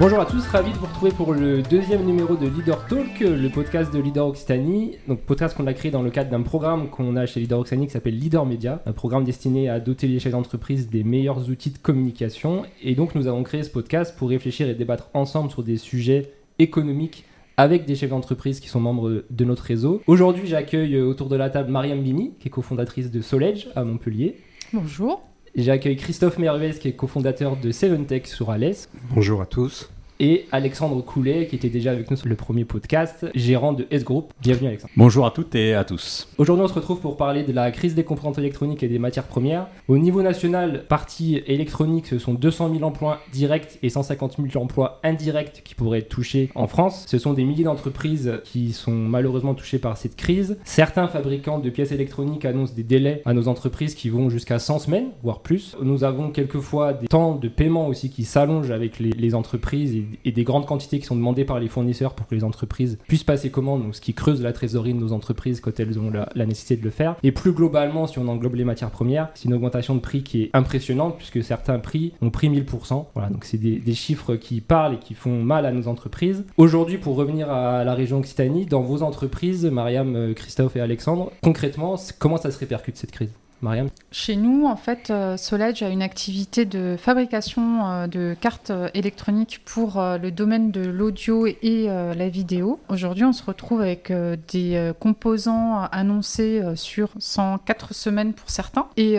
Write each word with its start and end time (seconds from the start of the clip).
Bonjour 0.00 0.18
à 0.18 0.24
tous, 0.24 0.46
ravi 0.46 0.72
de 0.72 0.78
vous 0.78 0.86
retrouver 0.86 1.10
pour 1.10 1.34
le 1.34 1.60
deuxième 1.60 2.06
numéro 2.06 2.34
de 2.34 2.46
Leader 2.46 2.86
Talk, 2.86 3.20
le 3.20 3.48
podcast 3.50 3.92
de 3.92 3.98
Leader 3.98 4.26
Occitanie. 4.26 4.96
Donc 5.06 5.20
podcast 5.20 5.54
qu'on 5.54 5.66
a 5.66 5.74
créé 5.74 5.90
dans 5.90 6.00
le 6.00 6.08
cadre 6.08 6.30
d'un 6.30 6.40
programme 6.40 6.88
qu'on 6.88 7.16
a 7.16 7.26
chez 7.26 7.38
Leader 7.38 7.58
Occitanie 7.58 7.86
qui 7.86 7.92
s'appelle 7.92 8.18
Leader 8.18 8.46
Media, 8.46 8.80
un 8.86 8.92
programme 8.92 9.24
destiné 9.24 9.68
à 9.68 9.78
doter 9.78 10.06
les 10.06 10.18
chefs 10.18 10.32
d'entreprise 10.32 10.88
des 10.88 11.04
meilleurs 11.04 11.50
outils 11.50 11.68
de 11.68 11.76
communication. 11.76 12.62
Et 12.82 12.94
donc 12.94 13.14
nous 13.14 13.26
avons 13.26 13.42
créé 13.42 13.62
ce 13.62 13.68
podcast 13.68 14.16
pour 14.16 14.30
réfléchir 14.30 14.70
et 14.70 14.74
débattre 14.74 15.10
ensemble 15.12 15.50
sur 15.50 15.62
des 15.62 15.76
sujets 15.76 16.32
économiques 16.58 17.26
avec 17.58 17.84
des 17.84 17.94
chefs 17.94 18.08
d'entreprise 18.08 18.58
qui 18.58 18.68
sont 18.68 18.80
membres 18.80 19.24
de 19.28 19.44
notre 19.44 19.64
réseau. 19.64 20.00
Aujourd'hui, 20.06 20.46
j'accueille 20.46 20.98
autour 20.98 21.28
de 21.28 21.36
la 21.36 21.50
table 21.50 21.70
Mariam 21.70 22.00
Bini, 22.00 22.32
qui 22.40 22.48
est 22.48 22.50
cofondatrice 22.50 23.10
de 23.10 23.20
Solège 23.20 23.68
à 23.76 23.84
Montpellier. 23.84 24.38
Bonjour. 24.72 25.29
J'accueille 25.56 25.96
Christophe 25.96 26.38
Mervez, 26.38 26.74
qui 26.74 26.88
est 26.88 26.92
cofondateur 26.92 27.56
de 27.56 27.72
Seven 27.72 28.06
Tech 28.06 28.26
sur 28.26 28.50
Alès. 28.50 28.88
Bonjour 29.14 29.42
à 29.42 29.46
tous 29.46 29.90
et 30.20 30.46
Alexandre 30.52 31.02
Coulet, 31.02 31.46
qui 31.46 31.56
était 31.56 31.70
déjà 31.70 31.90
avec 31.90 32.10
nous 32.10 32.16
sur 32.16 32.28
le 32.28 32.36
premier 32.36 32.66
podcast, 32.66 33.26
gérant 33.34 33.72
de 33.72 33.86
S-Group. 33.90 34.32
Bienvenue 34.42 34.68
Alexandre. 34.68 34.92
Bonjour 34.96 35.24
à 35.24 35.30
toutes 35.30 35.54
et 35.54 35.74
à 35.74 35.84
tous. 35.84 36.28
Aujourd'hui, 36.36 36.64
on 36.64 36.68
se 36.68 36.74
retrouve 36.74 37.00
pour 37.00 37.16
parler 37.16 37.42
de 37.42 37.52
la 37.52 37.70
crise 37.70 37.94
des 37.94 38.04
composantes 38.04 38.38
électroniques 38.38 38.82
et 38.82 38.88
des 38.88 38.98
matières 38.98 39.24
premières. 39.24 39.66
Au 39.88 39.96
niveau 39.96 40.22
national, 40.22 40.84
partie 40.86 41.42
électronique, 41.46 42.06
ce 42.06 42.18
sont 42.18 42.34
200 42.34 42.70
000 42.74 42.84
emplois 42.84 43.20
directs 43.32 43.78
et 43.82 43.88
150 43.88 44.36
000 44.36 44.62
emplois 44.62 45.00
indirects 45.02 45.62
qui 45.64 45.74
pourraient 45.74 46.00
être 46.00 46.10
touchés 46.10 46.50
en 46.54 46.66
France. 46.66 47.06
Ce 47.08 47.18
sont 47.18 47.32
des 47.32 47.44
milliers 47.44 47.64
d'entreprises 47.64 48.40
qui 48.44 48.72
sont 48.72 48.92
malheureusement 48.92 49.54
touchées 49.54 49.78
par 49.78 49.96
cette 49.96 50.16
crise. 50.16 50.58
Certains 50.64 51.08
fabricants 51.08 51.58
de 51.58 51.70
pièces 51.70 51.92
électroniques 51.92 52.44
annoncent 52.44 52.74
des 52.74 52.82
délais 52.82 53.22
à 53.24 53.32
nos 53.32 53.48
entreprises 53.48 53.94
qui 53.94 54.10
vont 54.10 54.28
jusqu'à 54.28 54.58
100 54.58 54.80
semaines, 54.80 55.08
voire 55.22 55.40
plus. 55.40 55.76
Nous 55.82 56.04
avons 56.04 56.30
quelquefois 56.30 56.92
des 56.92 57.08
temps 57.08 57.36
de 57.36 57.48
paiement 57.48 57.88
aussi 57.88 58.10
qui 58.10 58.24
s'allongent 58.24 58.70
avec 58.70 58.98
les, 58.98 59.12
les 59.12 59.34
entreprises 59.34 59.94
et 59.94 60.04
et 60.24 60.32
des 60.32 60.44
grandes 60.44 60.66
quantités 60.66 60.98
qui 60.98 61.06
sont 61.06 61.16
demandées 61.16 61.44
par 61.44 61.60
les 61.60 61.68
fournisseurs 61.68 62.14
pour 62.14 62.26
que 62.26 62.34
les 62.34 62.44
entreprises 62.44 62.98
puissent 63.08 63.24
passer 63.24 63.50
commande, 63.50 63.82
donc 63.82 63.94
ce 63.94 64.00
qui 64.00 64.14
creuse 64.14 64.42
la 64.42 64.52
trésorerie 64.52 64.94
de 64.94 64.98
nos 64.98 65.12
entreprises 65.12 65.60
quand 65.60 65.78
elles 65.78 65.98
ont 65.98 66.10
la, 66.10 66.46
nécessité 66.46 66.76
de 66.76 66.84
le 66.84 66.90
faire. 66.90 67.16
Et 67.22 67.32
plus 67.32 67.52
globalement, 67.52 68.06
si 68.06 68.18
on 68.18 68.28
englobe 68.28 68.54
les 68.54 68.64
matières 68.64 68.90
premières, 68.90 69.28
c'est 69.34 69.44
une 69.44 69.54
augmentation 69.54 69.94
de 69.94 70.00
prix 70.00 70.22
qui 70.22 70.42
est 70.42 70.50
impressionnante 70.52 71.16
puisque 71.16 71.42
certains 71.44 71.78
prix 71.78 72.12
ont 72.20 72.30
pris 72.30 72.48
1000%. 72.48 73.06
Voilà, 73.14 73.28
donc 73.28 73.44
c'est 73.44 73.58
des, 73.58 73.80
chiffres 73.94 74.36
qui 74.36 74.60
parlent 74.60 74.94
et 74.94 74.98
qui 74.98 75.14
font 75.14 75.42
mal 75.42 75.66
à 75.66 75.72
nos 75.72 75.88
entreprises. 75.88 76.44
Aujourd'hui, 76.56 76.96
pour 76.96 77.16
revenir 77.16 77.50
à 77.50 77.84
la 77.84 77.94
région 77.94 78.18
Occitanie, 78.18 78.66
dans 78.66 78.82
vos 78.82 79.02
entreprises, 79.02 79.66
Mariam, 79.66 80.14
euh, 80.14 80.32
Christophe 80.32 80.76
et 80.76 80.80
Alexandre, 80.80 81.32
concrètement, 81.42 81.96
comment 82.18 82.36
ça 82.36 82.50
se 82.50 82.58
répercute 82.58 82.96
cette 82.96 83.10
crise? 83.10 83.30
Mariam 83.62 83.90
Chez 84.10 84.36
nous, 84.36 84.66
en 84.66 84.76
fait, 84.76 85.10
euh, 85.10 85.36
Solège 85.36 85.82
a 85.82 85.88
une 85.88 86.02
activité 86.02 86.64
de 86.64 86.96
fabrication 86.98 87.86
euh, 87.86 88.06
de 88.06 88.34
cartes 88.40 88.70
euh, 88.70 88.88
électroniques 88.94 89.60
pour 89.64 90.00
le 90.00 90.30
domaine 90.30 90.70
de 90.70 90.80
l'audio 90.82 91.46
et 91.46 91.86
la 91.86 92.28
vidéo. 92.28 92.80
Aujourd'hui, 92.88 93.24
on 93.24 93.32
se 93.32 93.42
retrouve 93.42 93.80
avec 93.80 94.12
des 94.48 94.92
composants 94.98 95.82
annoncés 95.92 96.62
sur 96.74 97.10
104 97.18 97.94
semaines 97.94 98.32
pour 98.32 98.50
certains. 98.50 98.88
Et 98.96 99.18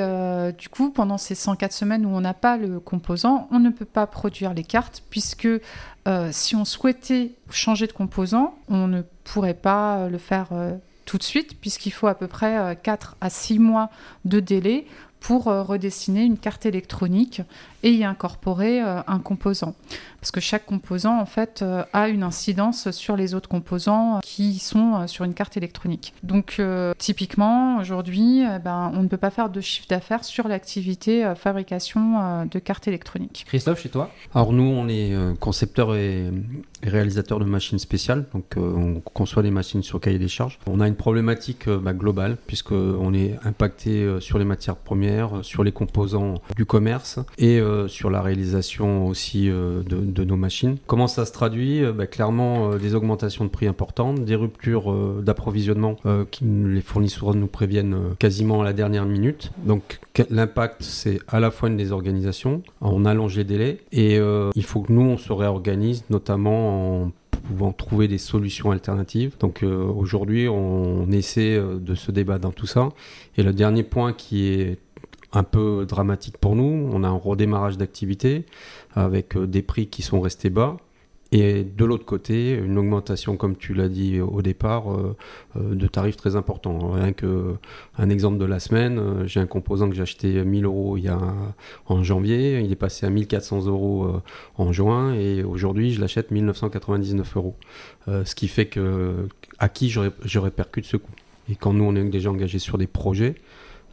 du 0.57 0.69
coup, 0.69 0.91
pendant 0.91 1.17
ces 1.17 1.35
104 1.35 1.71
semaines 1.71 2.05
où 2.05 2.09
on 2.09 2.21
n'a 2.21 2.33
pas 2.33 2.57
le 2.57 2.79
composant, 2.79 3.47
on 3.51 3.59
ne 3.59 3.69
peut 3.69 3.85
pas 3.85 4.07
produire 4.07 4.53
les 4.53 4.63
cartes 4.63 5.03
puisque 5.09 5.47
si 6.31 6.55
on 6.55 6.65
souhaitait 6.65 7.31
changer 7.49 7.87
de 7.87 7.93
composant, 7.93 8.55
on 8.67 8.87
ne 8.87 9.01
pourrait 9.23 9.53
pas 9.53 10.07
le 10.07 10.17
faire 10.17 10.49
tout 11.05 11.17
de 11.17 11.23
suite, 11.23 11.59
puisqu'il 11.59 11.91
faut 11.91 12.07
à 12.07 12.15
peu 12.15 12.27
près 12.27 12.77
4 12.81 13.17
à 13.21 13.29
6 13.29 13.59
mois 13.59 13.89
de 14.25 14.39
délai 14.39 14.85
pour 15.21 15.45
redessiner 15.45 16.23
une 16.23 16.37
carte 16.37 16.65
électronique 16.65 17.41
et 17.83 17.91
y 17.91 18.03
incorporer 18.03 18.81
euh, 18.81 19.01
un 19.07 19.19
composant. 19.19 19.75
Parce 20.19 20.31
que 20.31 20.39
chaque 20.39 20.65
composant, 20.65 21.19
en 21.19 21.25
fait, 21.25 21.61
euh, 21.61 21.83
a 21.93 22.09
une 22.09 22.21
incidence 22.21 22.91
sur 22.91 23.15
les 23.15 23.33
autres 23.33 23.49
composants 23.49 24.19
qui 24.21 24.59
sont 24.59 24.95
euh, 24.95 25.07
sur 25.07 25.25
une 25.25 25.33
carte 25.33 25.57
électronique. 25.57 26.13
Donc, 26.23 26.61
typiquement, 26.97 27.77
aujourd'hui, 27.77 28.43
ben, 28.63 28.91
on 28.93 29.03
ne 29.03 29.07
peut 29.07 29.17
pas 29.17 29.29
faire 29.29 29.49
de 29.49 29.61
chiffre 29.61 29.87
d'affaires 29.87 30.23
sur 30.23 30.47
l'activité 30.47 31.31
fabrication 31.35 32.45
de 32.45 32.59
cartes 32.59 32.87
électroniques. 32.87 33.45
Christophe, 33.47 33.81
chez 33.81 33.89
toi? 33.89 34.11
Alors, 34.33 34.53
nous, 34.53 34.63
on 34.63 34.87
est 34.87 35.13
concepteur 35.39 35.95
et 35.95 36.31
réalisateur 36.83 37.39
de 37.39 37.45
machines 37.45 37.79
spéciales. 37.79 38.25
Donc, 38.33 38.53
on 38.57 39.01
conçoit 39.01 39.43
des 39.43 39.51
machines 39.51 39.83
sur 39.83 39.99
cahier 39.99 40.19
des 40.19 40.27
charges. 40.27 40.59
On 40.67 40.79
a 40.79 40.87
une 40.87 40.95
problématique 40.95 41.67
bah, 41.69 41.93
globale, 41.93 42.37
puisqu'on 42.47 43.13
est 43.13 43.37
impacté 43.43 44.19
sur 44.19 44.37
les 44.37 44.45
matières 44.45 44.75
premières, 44.77 45.10
sur 45.41 45.63
les 45.63 45.71
composants 45.71 46.35
du 46.55 46.65
commerce 46.65 47.19
et 47.37 47.59
euh, 47.59 47.87
sur 47.87 48.09
la 48.09 48.21
réalisation 48.21 49.07
aussi 49.07 49.49
euh, 49.49 49.81
de, 49.83 50.23
nos 50.23 50.35
machines. 50.35 50.77
Comment 50.87 51.07
ça 51.07 51.25
se 51.25 51.31
traduit? 51.31 51.83
Euh, 51.83 51.91
bah, 51.91 52.07
Clairement, 52.07 52.75
des 52.75 52.95
augmentations 52.95 53.45
de 53.45 53.49
prix 53.49 53.67
importantes, 53.67 54.23
des 54.25 54.35
ruptures 54.35 54.93
d'approvisionnement 55.21 55.95
qui 56.29 56.43
les 56.43 56.81
fournisseurs 56.81 57.33
nous 57.33 57.47
préviennent 57.47 57.97
quasiment 58.19 58.61
à 58.61 58.63
la 58.63 58.73
dernière 58.73 59.05
minute. 59.05 59.51
Donc 59.65 59.99
l'impact, 60.29 60.83
c'est 60.83 61.19
à 61.27 61.39
la 61.39 61.51
fois 61.51 61.69
une 61.69 61.77
désorganisation, 61.77 62.63
on 62.81 63.05
allonge 63.05 63.37
les 63.37 63.43
délais 63.43 63.79
et 63.91 64.17
il 64.17 64.63
faut 64.63 64.81
que 64.81 64.91
nous, 64.91 65.01
on 65.01 65.17
se 65.17 65.31
réorganise, 65.31 66.03
notamment 66.09 67.03
en 67.03 67.11
pouvant 67.47 67.71
trouver 67.71 68.07
des 68.07 68.17
solutions 68.17 68.71
alternatives. 68.71 69.35
Donc 69.39 69.63
aujourd'hui, 69.63 70.47
on, 70.49 71.03
on 71.03 71.11
essaie 71.11 71.59
de 71.59 71.95
se 71.95 72.11
débattre 72.11 72.41
dans 72.41 72.51
tout 72.51 72.67
ça. 72.67 72.89
Et 73.37 73.43
le 73.43 73.53
dernier 73.53 73.83
point 73.83 74.13
qui 74.13 74.47
est 74.47 74.77
un 75.33 75.43
peu 75.43 75.85
dramatique 75.87 76.37
pour 76.37 76.55
nous. 76.55 76.89
On 76.91 77.03
a 77.03 77.07
un 77.07 77.17
redémarrage 77.17 77.77
d'activité 77.77 78.45
avec 78.95 79.35
euh, 79.35 79.47
des 79.47 79.61
prix 79.61 79.87
qui 79.87 80.01
sont 80.01 80.21
restés 80.21 80.49
bas. 80.49 80.77
Et 81.33 81.63
de 81.63 81.85
l'autre 81.85 82.03
côté, 82.03 82.55
une 82.55 82.77
augmentation, 82.77 83.37
comme 83.37 83.55
tu 83.55 83.73
l'as 83.73 83.87
dit 83.87 84.19
au 84.19 84.41
départ, 84.41 84.91
euh, 84.91 85.15
euh, 85.55 85.75
de 85.75 85.87
tarifs 85.87 86.17
très 86.17 86.35
importants. 86.35 86.91
Rien 86.91 87.13
que 87.13 87.55
un 87.97 88.09
exemple 88.09 88.37
de 88.37 88.43
la 88.43 88.59
semaine, 88.59 89.25
j'ai 89.27 89.39
un 89.39 89.45
composant 89.45 89.89
que 89.89 89.95
j'ai 89.95 90.01
acheté 90.01 90.43
1000 90.43 90.65
euros 90.65 90.97
il 90.97 91.05
y 91.05 91.07
a, 91.07 91.21
en 91.85 92.03
janvier, 92.03 92.59
il 92.59 92.69
est 92.69 92.75
passé 92.75 93.05
à 93.05 93.09
1400 93.09 93.67
euros 93.67 94.21
en 94.57 94.73
juin, 94.73 95.13
et 95.13 95.41
aujourd'hui 95.41 95.93
je 95.93 96.01
l'achète 96.01 96.31
1999 96.31 97.37
euros. 97.37 97.55
ce 98.07 98.35
qui 98.35 98.49
fait 98.49 98.65
que 98.65 99.29
à 99.57 99.69
qui 99.69 99.89
je 99.89 100.39
répercute 100.39 100.85
ce 100.85 100.97
coût. 100.97 101.13
Et 101.49 101.55
quand 101.55 101.71
nous 101.71 101.85
on 101.85 101.95
est 101.95 102.03
déjà 102.03 102.29
engagés 102.29 102.59
sur 102.59 102.77
des 102.77 102.87
projets, 102.87 103.35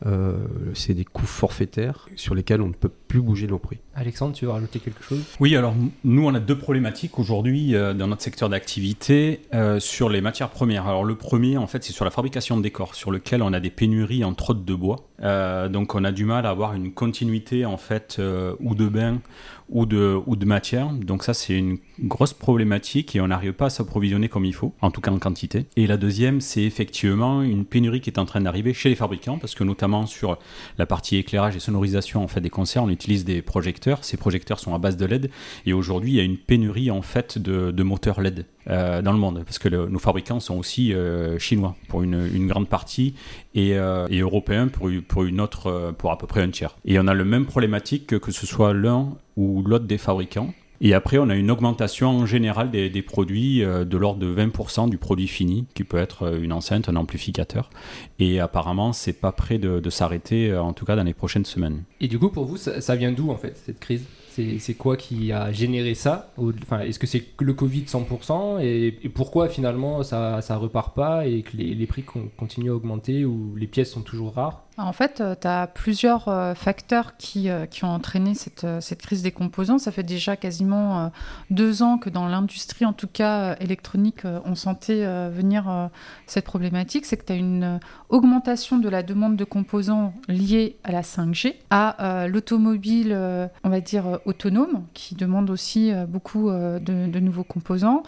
euh, 0.07 0.37
c'est 0.75 0.95
des 0.95 1.05
coûts 1.05 1.27
forfaitaires 1.27 2.09
sur 2.17 2.35
lesquels 2.35 2.61
on 2.61 2.69
ne 2.69 2.73
peut 2.73 2.89
plus 2.89 3.21
bouger 3.21 3.47
nos 3.47 3.59
prix. 3.59 3.79
Alexandre, 3.95 4.35
tu 4.35 4.45
veux 4.45 4.51
rajouter 4.51 4.79
quelque 4.79 5.03
chose? 5.03 5.25
Oui, 5.41 5.57
alors 5.57 5.75
nous, 6.05 6.25
on 6.25 6.35
a 6.35 6.41
deux 6.41 6.57
problématiques 6.57 7.19
aujourd'hui 7.19 7.75
euh, 7.75 7.95
dans 7.95 8.07
notre 8.07 8.23
secteur 8.23 8.49
d'activité 8.49 9.41
euh, 9.55 9.81
sur 9.81 10.09
les 10.09 10.21
matières 10.21 10.51
premières. 10.51 10.87
Alors 10.87 11.05
le 11.05 11.17
premier, 11.17 11.57
en 11.57 11.67
fait, 11.67 11.83
c'est 11.83 11.93
sur 11.93 12.05
la 12.05 12.11
fabrication 12.11 12.57
de 12.57 12.63
décors, 12.63 12.95
sur 12.95 13.11
lequel 13.11 13.43
on 13.43 13.53
a 13.53 13.61
des 13.61 13.71
pénuries 13.71 14.25
en 14.25 14.35
trottes 14.35 14.65
de 14.65 14.75
bois. 14.75 15.08
Donc 15.21 15.95
on 15.95 16.05
a 16.05 16.13
du 16.13 16.25
mal 16.25 16.47
à 16.47 16.51
avoir 16.51 16.75
une 16.75 16.93
continuité, 16.93 17.65
en 17.65 17.77
fait, 17.77 18.21
ou 18.61 18.75
de 18.75 18.89
bain 18.89 19.21
ou 19.69 19.87
de, 19.87 20.19
ou 20.27 20.37
de 20.37 20.45
matière. 20.45 20.91
Donc 20.93 21.23
ça, 21.23 21.35
c'est 21.35 21.57
une 21.57 21.79
grosse 22.01 22.33
problématique 22.33 23.15
et 23.17 23.21
on 23.21 23.29
n'arrive 23.29 23.53
pas 23.53 23.67
à 23.67 23.71
s'approvisionner 23.71 24.29
comme 24.29 24.45
il 24.45 24.55
faut, 24.55 24.73
en 24.81 24.91
tout 24.91 25.01
cas 25.01 25.11
en 25.11 25.19
quantité. 25.19 25.67
Et 25.77 25.87
la 25.87 25.97
deuxième, 25.97 26.41
c'est 26.41 26.63
effectivement 26.63 27.43
une 27.43 27.65
pénurie 27.65 28.01
qui 28.01 28.11
est 28.11 28.19
en 28.19 28.25
train 28.25 28.41
d'arriver 28.41 28.73
chez 28.73 28.89
les 28.89 28.95
fabricants, 28.95 29.39
parce 29.39 29.55
que 29.55 29.65
notamment 29.65 30.07
sur 30.07 30.39
la 30.79 30.87
partie 30.87 31.17
éclairage 31.17 31.57
et 31.57 31.61
sonorisation 31.61 32.23
en 32.23 32.29
fait 32.29 32.41
des 32.41 32.51
concerts, 32.51 32.85
on 32.85 32.91
utilise 32.91 33.25
des 33.25 33.43
projecteurs. 33.43 34.05
Ces 34.05 34.17
projecteurs 34.17 34.59
sont 34.59 34.75
à 34.75 34.79
base 34.79 34.97
de 34.97 35.07
LED 35.07 35.31
et 35.67 35.73
aujourd'hui, 35.73 36.13
il 36.13 36.17
y 36.17 36.21
a 36.21 36.25
une 36.25 36.39
pénurie 36.39 36.91
en 36.91 37.03
fait 37.03 37.39
de 37.39 37.83
moteurs 37.83 38.21
LED. 38.21 38.47
Euh, 38.69 39.01
dans 39.01 39.13
le 39.13 39.19
monde, 39.19 39.43
parce 39.45 39.59
que 39.59 39.69
nos 39.69 39.99
fabricants 39.99 40.41
sont 40.41 40.59
aussi 40.59 40.93
euh, 40.93 41.39
chinois 41.39 41.75
pour 41.89 42.03
une, 42.03 42.47
grande 42.49 42.69
partie 42.69 43.15
et, 43.55 43.75
euh, 43.75 44.07
européens 44.11 44.69
pour, 44.69 44.89
une 45.25 45.41
autre, 45.41 45.95
pour 45.97 46.13
à 46.13 46.19
peu 46.19 46.27
près 46.27 46.43
un 46.43 46.51
tiers. 46.51 46.77
Et 46.85 46.99
on 46.99 47.07
a 47.07 47.15
le 47.15 47.25
même 47.25 47.47
problématique 47.47 48.19
que, 48.19 48.31
ce 48.31 48.47
soit 48.47 48.75
l'un 48.75 49.11
ou 49.37 49.63
l'autre 49.63 49.87
des 49.87 49.99
fabricants. 49.99 50.53
Et 50.81 50.95
après, 50.95 51.19
on 51.19 51.29
a 51.29 51.35
une 51.35 51.51
augmentation 51.51 52.11
en 52.11 52.27
général 52.27 52.71
des, 52.71 53.03
produits 53.03 53.61
de 53.61 53.97
l'ordre 53.97 54.21
de 54.21 54.33
20% 54.33 54.89
du 54.89 54.97
produit 54.97 55.27
fini, 55.27 55.67
qui 55.75 55.83
peut 55.83 55.97
être 55.97 56.39
une 56.41 56.53
enceinte, 56.53 56.89
un 56.89 56.95
amplificateur. 56.95 57.71
Et 58.21 58.39
apparemment, 58.39 58.93
c'est 58.93 59.15
pas 59.15 59.35
de, 59.51 59.81
de 59.81 59.91
s'arrêter, 59.91 60.55
en 60.57 60.73
tout 60.73 60.85
cas 60.85 60.95
dans 60.95 61.03
les 61.03 61.15
prochaines 61.15 61.47
semaines. 61.47 61.83
Et 62.01 62.07
du 62.07 62.19
coup, 62.19 62.29
pour 62.29 62.45
vous, 62.45 62.57
ça, 62.57 62.81
ça 62.81 62.95
vient 62.95 63.11
d'où 63.11 63.31
en 63.31 63.37
fait 63.37 63.57
cette 63.57 63.81
crise? 63.81 64.05
C'est 64.59 64.75
quoi 64.75 64.97
qui 64.97 65.33
a 65.33 65.53
généré 65.53 65.95
ça 65.95 66.33
Est-ce 66.83 66.99
que 66.99 67.07
c'est 67.07 67.25
le 67.41 67.55
Covid 67.55 67.83
100% 67.83 68.61
et, 68.61 68.93
pourquoi 69.09 69.49
finalement 69.49 70.03
ça, 70.03 70.41
ça 70.43 70.57
repart 70.57 70.95
pas 70.95 71.27
et 71.27 71.43
que 71.43 71.57
les 71.57 71.87
prix 71.87 72.05
continuent 72.37 72.71
à 72.71 72.75
augmenter 72.75 73.25
ou 73.25 73.55
les 73.57 73.67
pièces 73.67 73.91
sont 73.91 74.03
toujours 74.03 74.35
rares? 74.35 74.68
En 74.79 74.93
fait, 74.93 75.23
tu 75.41 75.47
as 75.47 75.67
plusieurs 75.67 76.57
facteurs 76.57 77.17
qui, 77.17 77.49
qui 77.71 77.85
ont 77.85 77.89
entraîné 77.89 78.35
cette, 78.35 78.67
cette, 78.81 79.03
crise 79.03 79.23
des 79.23 79.33
composants. 79.33 79.79
Ça 79.79 79.91
fait 79.91 80.03
déjà 80.03 80.37
quasiment 80.37 81.11
deux 81.51 81.83
ans 81.83 81.99
que 81.99 82.11
dans 82.11 82.29
l'industrie, 82.29 82.85
en 82.85 82.93
tout 82.93 83.09
cas 83.09 83.57
électronique, 83.57 84.23
on 84.45 84.55
sentait 84.55 85.05
venir 85.31 85.91
cette 86.27 86.45
problématique. 86.45 87.07
C'est 87.07 87.17
que 87.17 87.25
tu 87.25 87.33
as 87.33 87.37
une 87.37 87.81
augmentation 88.09 88.79
de 88.79 88.89
la 88.89 89.03
demande 89.03 89.37
de 89.37 89.45
composants 89.45 90.15
liée 90.29 90.77
à 90.85 90.93
la 90.93 91.03
5G, 91.03 91.55
à 91.71 92.27
l'automobile, 92.29 93.13
on 93.65 93.69
va 93.69 93.81
dire, 93.81 94.21
autonome, 94.27 94.85
qui 94.95 95.15
demande 95.15 95.51
aussi 95.51 95.93
beaucoup 96.09 96.51
de, 96.51 97.19
nouveaux 97.19 97.45
composants. 97.45 98.03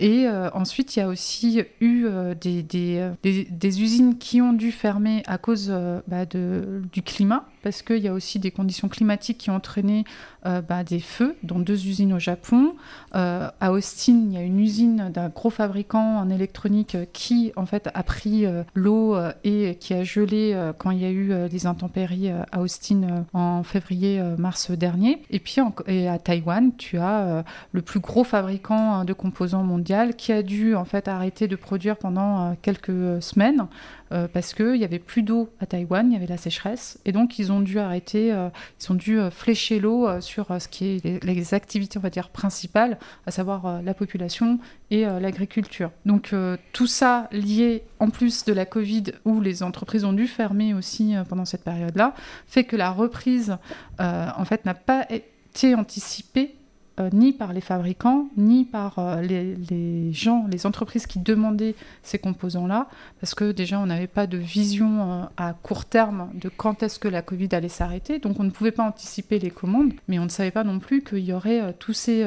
Et 0.00 0.26
euh, 0.26 0.50
ensuite, 0.52 0.96
il 0.96 0.98
y 0.98 1.02
a 1.02 1.08
aussi 1.08 1.62
eu 1.80 2.06
euh, 2.06 2.34
euh, 2.34 2.34
des, 2.34 3.42
des, 3.50 3.82
usines 3.82 4.18
qui 4.18 4.40
ont 4.40 4.52
dû 4.52 4.72
fermer 4.72 5.22
à 5.26 5.38
cause 5.38 5.72
bah, 6.08 6.13
de, 6.24 6.82
du 6.92 7.02
climat, 7.02 7.44
parce 7.64 7.82
qu'il 7.82 7.98
y 7.98 8.08
a 8.08 8.12
aussi 8.12 8.38
des 8.38 8.50
conditions 8.50 8.88
climatiques 8.88 9.38
qui 9.38 9.50
ont 9.50 9.54
entraîné 9.54 10.04
bah, 10.44 10.84
des 10.84 11.00
feux 11.00 11.36
dans 11.42 11.58
deux 11.58 11.86
usines 11.86 12.12
au 12.12 12.18
Japon. 12.18 12.74
à 13.12 13.72
Austin, 13.72 14.24
il 14.26 14.32
y 14.34 14.36
a 14.36 14.42
une 14.42 14.60
usine 14.60 15.10
d'un 15.12 15.30
gros 15.30 15.48
fabricant 15.48 16.18
en 16.18 16.28
électronique 16.28 16.98
qui, 17.14 17.52
en 17.56 17.64
fait, 17.64 17.88
a 17.94 18.02
pris 18.02 18.44
l'eau 18.74 19.16
et 19.42 19.76
qui 19.80 19.94
a 19.94 20.04
gelé 20.04 20.54
quand 20.76 20.90
il 20.90 20.98
y 20.98 21.06
a 21.06 21.10
eu 21.10 21.48
des 21.48 21.66
intempéries 21.66 22.30
à 22.30 22.60
Austin 22.60 23.24
en 23.32 23.62
février-mars 23.62 24.70
dernier. 24.72 25.22
Et 25.30 25.38
puis, 25.38 25.56
et 25.86 26.08
à 26.08 26.18
Taïwan, 26.18 26.72
tu 26.76 26.98
as 26.98 27.44
le 27.72 27.80
plus 27.80 28.00
gros 28.00 28.24
fabricant 28.24 29.04
de 29.04 29.14
composants 29.14 29.62
mondiaux 29.62 29.84
qui 30.16 30.32
a 30.32 30.42
dû 30.42 30.74
en 30.74 30.84
fait 30.84 31.08
arrêter 31.08 31.48
de 31.48 31.56
produire 31.56 31.96
pendant 31.96 32.50
euh, 32.50 32.54
quelques 32.60 33.22
semaines 33.22 33.66
euh, 34.12 34.28
parce 34.32 34.54
qu'il 34.54 34.74
n'y 34.74 34.84
avait 34.84 34.98
plus 34.98 35.22
d'eau 35.22 35.48
à 35.60 35.66
Taïwan, 35.66 36.06
il 36.10 36.12
y 36.12 36.16
avait 36.16 36.26
la 36.26 36.36
sécheresse, 36.36 36.98
et 37.04 37.12
donc 37.12 37.38
ils 37.38 37.50
ont 37.50 37.53
dû 37.60 37.78
arrêter, 37.78 38.32
euh, 38.32 38.48
ils 38.80 38.92
ont 38.92 38.94
dû 38.94 39.18
flécher 39.30 39.80
l'eau 39.80 40.20
sur 40.20 40.46
ce 40.60 40.68
qui 40.68 40.96
est 40.96 41.24
les, 41.24 41.54
activités, 41.54 41.98
on 41.98 42.02
va 42.02 42.10
dire, 42.10 42.30
principales, 42.30 42.98
à 43.26 43.30
savoir 43.30 43.82
la 43.82 43.94
population 43.94 44.58
et 44.90 45.04
l'agriculture. 45.04 45.90
Donc 46.06 46.34
tout 46.72 46.86
ça 46.86 47.28
lié 47.32 47.82
en 47.98 48.10
plus 48.10 48.44
de 48.44 48.52
la 48.52 48.66
Covid, 48.66 49.04
où 49.24 49.40
les 49.40 49.62
entreprises 49.62 50.04
ont 50.04 50.12
dû 50.12 50.26
fermer 50.26 50.74
aussi 50.74 51.14
pendant 51.28 51.44
cette 51.44 51.64
période-là, 51.64 52.14
fait 52.46 52.64
que 52.64 52.76
la 52.76 52.90
reprise, 52.90 53.56
en 53.98 54.44
fait, 54.44 54.64
n'a 54.64 54.74
pas 54.74 55.06
été 55.10 55.74
anticipée 55.74 56.54
euh, 57.00 57.10
ni 57.12 57.32
par 57.32 57.52
les 57.52 57.60
fabricants, 57.60 58.28
ni 58.36 58.64
par 58.64 59.00
euh, 59.00 59.20
les, 59.20 60.12
gens, 60.12 60.46
les 60.48 60.64
entreprises 60.64 61.08
qui 61.08 61.18
demandaient 61.18 61.74
ces 62.04 62.20
composants-là, 62.20 62.88
parce 63.20 63.34
que 63.34 63.50
déjà 63.50 63.80
on 63.80 63.86
n'avait 63.86 64.06
pas 64.06 64.28
de 64.28 64.38
vision 64.38 65.00
euh, 65.00 65.24
à 65.36 65.54
court 65.54 65.86
terme 65.86 66.30
de 66.34 66.48
quand 66.48 66.84
est-ce 66.84 67.00
que 67.00 67.08
la 67.08 67.20
Covid 67.20 67.48
allait 67.50 67.68
s'arrêter, 67.68 68.20
donc 68.20 68.38
on 68.38 68.44
ne 68.44 68.50
pouvait 68.50 68.70
pas 68.70 68.84
anticiper 68.84 69.40
les 69.40 69.50
commandes, 69.50 69.92
mais 70.06 70.20
on 70.20 70.24
ne 70.24 70.28
savait 70.28 70.52
pas 70.52 70.62
non 70.62 70.78
plus 70.78 71.02
qu'il 71.02 71.24
y 71.24 71.32
aurait 71.32 71.74
tous 71.80 71.94
ces 71.94 72.24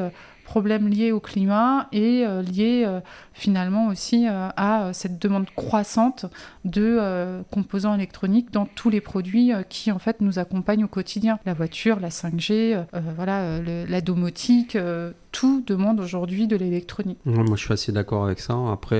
problèmes 0.47 0.87
liés 0.87 1.11
au 1.11 1.19
climat 1.19 1.89
et 1.91 2.25
euh, 2.25 2.41
liés 2.41 2.85
euh, 2.87 3.01
finalement 3.33 3.87
aussi 3.87 4.27
euh, 4.27 4.47
à 4.55 4.91
cette 4.93 5.21
demande 5.21 5.47
croissante 5.57 6.25
de 6.63 7.43
composants 7.51 7.93
électroniques 7.95 8.51
dans 8.51 8.65
tous 8.65 8.89
les 8.89 9.01
produits 9.01 9.51
qui 9.69 9.91
en 9.91 9.99
fait 9.99 10.21
nous 10.21 10.39
accompagnent 10.39 10.85
au 10.85 10.87
quotidien. 10.87 11.37
La 11.45 11.53
voiture, 11.53 11.99
la 11.99 12.09
5G, 12.09 12.83
voilà, 13.15 13.59
la 13.61 14.01
domotique, 14.01 14.77
tout 15.37 15.63
demande 15.67 15.99
aujourd'hui 15.99 16.47
de 16.47 16.55
l'électronique. 16.55 17.19
Moi 17.25 17.55
je 17.55 17.61
suis 17.61 17.73
assez 17.73 17.91
d'accord 17.91 18.25
avec 18.25 18.39
ça. 18.39 18.57
Après 18.71 18.99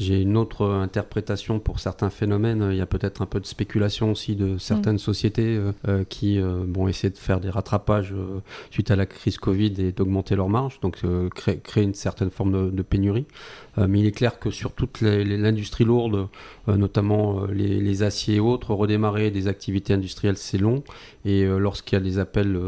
j'ai 0.00 0.22
une 0.22 0.38
autre 0.38 0.66
interprétation 0.66 1.58
pour 1.60 1.78
certains 1.78 2.08
phénomènes. 2.08 2.70
Il 2.70 2.78
y 2.78 2.80
a 2.80 2.86
peut-être 2.86 3.20
un 3.20 3.26
peu 3.26 3.38
de 3.38 3.44
spéculation 3.44 4.12
aussi 4.12 4.34
de 4.34 4.56
certaines 4.56 4.94
mm. 4.94 4.98
sociétés 4.98 5.56
euh, 5.56 5.72
euh, 5.88 6.04
qui 6.08 6.40
euh, 6.40 6.64
vont 6.66 6.88
essayer 6.88 7.10
de 7.10 7.18
faire 7.18 7.38
des 7.38 7.50
rattrapages 7.50 8.14
suite 8.70 8.90
à 8.90 8.96
la 8.96 9.04
crise 9.04 9.36
Covid 9.36 9.74
et 9.78 9.92
d'augmenter 9.92 10.36
leurs 10.36 10.48
marges, 10.48 10.80
donc 10.80 11.02
créer, 11.34 11.58
créer, 11.58 11.84
une 11.84 11.92
certaine 11.92 12.30
forme 12.30 12.70
de, 12.70 12.82
pénurie. 12.82 13.26
mais 13.76 14.00
il 14.00 14.06
est 14.06 14.12
clair 14.12 14.38
que 14.38 14.50
sur 14.50 14.72
toute 14.72 15.02
l'industrie 15.02 15.84
lourde, 15.84 16.28
notamment 16.66 17.44
les, 17.44 17.78
les, 17.80 18.02
aciers 18.02 18.36
et 18.36 18.40
autres, 18.40 18.72
redémarrer 18.72 19.30
des 19.30 19.48
activités 19.48 19.92
industrielles, 19.92 20.38
c'est 20.38 20.58
long. 20.58 20.82
Et 21.26 21.44
lorsqu'il 21.44 21.96
y 21.96 22.00
a 22.00 22.04
des 22.04 22.18
appels 22.18 22.58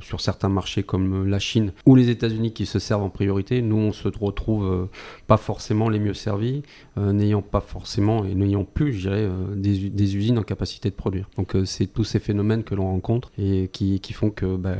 sur 0.00 0.20
certains 0.20 0.48
marchés 0.48 0.84
comme 0.84 1.28
la 1.28 1.40
Chine 1.40 1.72
ou 1.84 1.96
les 1.96 2.10
États-Unis 2.10 2.35
qui 2.52 2.66
se 2.66 2.78
servent 2.78 3.02
en 3.02 3.10
priorité, 3.10 3.62
nous, 3.62 3.76
on 3.76 3.92
se 3.92 4.08
retrouve 4.08 4.88
pas 5.26 5.36
forcément 5.36 5.88
les 5.88 5.98
mieux 5.98 6.14
servis. 6.14 6.62
Euh, 6.98 7.12
n'ayant 7.12 7.42
pas 7.42 7.60
forcément 7.60 8.24
et 8.24 8.34
n'ayant 8.34 8.64
plus, 8.64 8.94
je 8.94 9.00
dirais, 9.08 9.20
euh, 9.20 9.54
des, 9.54 10.16
usines 10.16 10.38
en 10.38 10.42
capacité 10.42 10.88
de 10.88 10.94
produire. 10.94 11.28
Donc 11.36 11.54
euh, 11.54 11.66
c'est 11.66 11.86
tous 11.86 12.04
ces 12.04 12.18
phénomènes 12.18 12.64
que 12.64 12.74
l'on 12.74 12.86
rencontre 12.86 13.32
et 13.38 13.68
qui, 13.70 14.00
font 14.14 14.30
que 14.30 14.56
bah, 14.56 14.76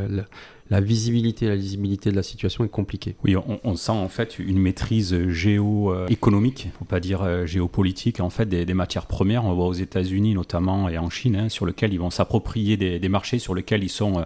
la, 0.71 0.81
visibilité, 0.81 1.47
la 1.47 1.57
lisibilité 1.57 2.11
de 2.11 2.17
la 2.17 2.23
situation 2.23 2.65
est 2.65 2.71
compliquée. 2.71 3.17
Oui, 3.23 3.37
on, 3.37 3.77
sent 3.77 3.93
en 3.93 4.09
fait 4.09 4.39
une 4.39 4.59
maîtrise 4.59 5.29
géo-économique, 5.29 6.69
faut 6.79 6.87
pas 6.87 7.01
dire 7.01 7.47
géopolitique, 7.47 8.21
en 8.21 8.31
fait, 8.31 8.47
des, 8.47 8.75
matières 8.75 9.07
premières. 9.07 9.45
On 9.45 9.55
voit 9.55 9.67
aux 9.67 9.75
États-Unis 9.75 10.33
notamment 10.33 10.89
et 10.89 10.97
en 10.97 11.11
Chine, 11.11 11.37
hein, 11.37 11.49
sur 11.51 11.67
lesquels 11.67 11.93
ils 11.93 12.01
vont 12.01 12.11
s'approprier 12.11 12.79
des, 12.79 13.09
marchés 13.11 13.39
sur 13.39 13.55
lesquels 13.55 13.85
ils 13.85 13.91
sont 13.91 14.25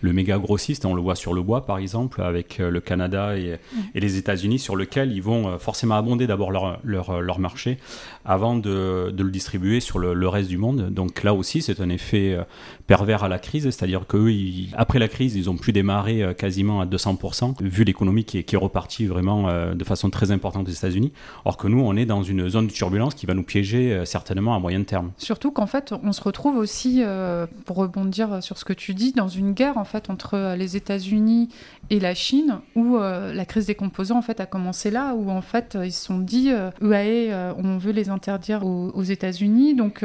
le 0.00 0.12
méga 0.12 0.38
grossiste, 0.38 0.84
on 0.84 0.94
le 0.94 1.02
voit 1.02 1.14
sur 1.14 1.34
le 1.34 1.42
bois 1.42 1.66
par 1.66 1.78
exemple, 1.78 2.22
avec 2.22 2.60
euh, 2.60 2.70
le 2.70 2.80
Canada 2.80 3.36
et, 3.36 3.58
les 3.94 4.16
États-Unis, 4.16 4.58
sur 4.58 4.76
lequel 4.76 5.12
ils 5.12 5.22
vont 5.22 5.48
euh, 5.48 5.58
forcément 5.58 5.96
abonder 5.96 6.26
d'abord 6.26 6.50
leur, 6.50 6.78
leur, 6.84 7.20
leur, 7.20 7.38
marché 7.38 7.78
avant 8.24 8.56
de, 8.56 9.10
de, 9.12 9.22
le 9.22 9.30
distribuer 9.30 9.80
sur 9.80 9.98
le, 9.98 10.28
reste 10.28 10.48
du 10.48 10.58
monde. 10.58 10.90
Donc 10.90 11.22
là 11.22 11.34
aussi, 11.34 11.62
c'est 11.62 11.80
un 11.80 11.88
effet 11.88 12.32
euh, 12.32 12.42
pervers 12.86 13.24
à 13.24 13.28
la 13.28 13.38
crise, 13.38 13.64
c'est-à-dire 13.64 14.06
qu'eux, 14.06 14.30
après 14.74 14.98
la 14.98 15.08
crise, 15.08 15.36
ils 15.36 15.48
ont 15.48 15.56
pu 15.56 15.72
démarrer 15.72 16.34
quasiment 16.36 16.80
à 16.80 16.86
200%, 16.86 17.62
vu 17.62 17.84
l'économie 17.84 18.24
qui 18.24 18.38
est, 18.38 18.42
qui 18.42 18.54
est 18.54 18.58
repartie 18.58 19.06
vraiment 19.06 19.48
de 19.74 19.84
façon 19.84 20.10
très 20.10 20.30
importante 20.30 20.68
aux 20.68 20.72
États-Unis, 20.72 21.12
or 21.44 21.56
que 21.56 21.68
nous, 21.68 21.80
on 21.80 21.96
est 21.96 22.06
dans 22.06 22.22
une 22.22 22.48
zone 22.48 22.66
de 22.66 22.72
turbulence 22.72 23.14
qui 23.14 23.26
va 23.26 23.34
nous 23.34 23.42
piéger 23.42 24.04
certainement 24.04 24.54
à 24.54 24.58
moyen 24.58 24.82
terme. 24.82 25.10
Surtout 25.18 25.50
qu'en 25.50 25.66
fait, 25.66 25.92
on 26.02 26.12
se 26.12 26.22
retrouve 26.22 26.56
aussi, 26.56 27.02
pour 27.64 27.76
rebondir 27.76 28.42
sur 28.42 28.58
ce 28.58 28.64
que 28.64 28.72
tu 28.72 28.94
dis, 28.94 29.12
dans 29.12 29.28
une 29.28 29.52
guerre 29.52 29.78
en 29.78 29.84
fait 29.86 30.10
entre 30.10 30.34
euh, 30.34 30.56
les 30.56 30.76
États-Unis 30.76 31.48
et 31.88 32.00
la 32.00 32.14
Chine, 32.14 32.60
où 32.74 32.96
euh, 32.96 33.32
la 33.32 33.44
crise 33.44 33.66
des 33.66 33.74
composants 33.74 34.20
a 34.26 34.46
commencé 34.46 34.90
là, 34.90 35.14
où 35.14 35.30
en 35.30 35.40
fait 35.40 35.78
ils 35.82 35.92
se 35.92 36.04
sont 36.04 36.18
dit 36.18 36.50
UAE, 36.80 37.30
euh, 37.32 37.52
on 37.56 37.78
veut 37.78 37.92
les 37.92 38.10
interdire 38.10 38.66
aux, 38.66 39.02
États-Unis, 39.02 39.74
donc 39.74 40.04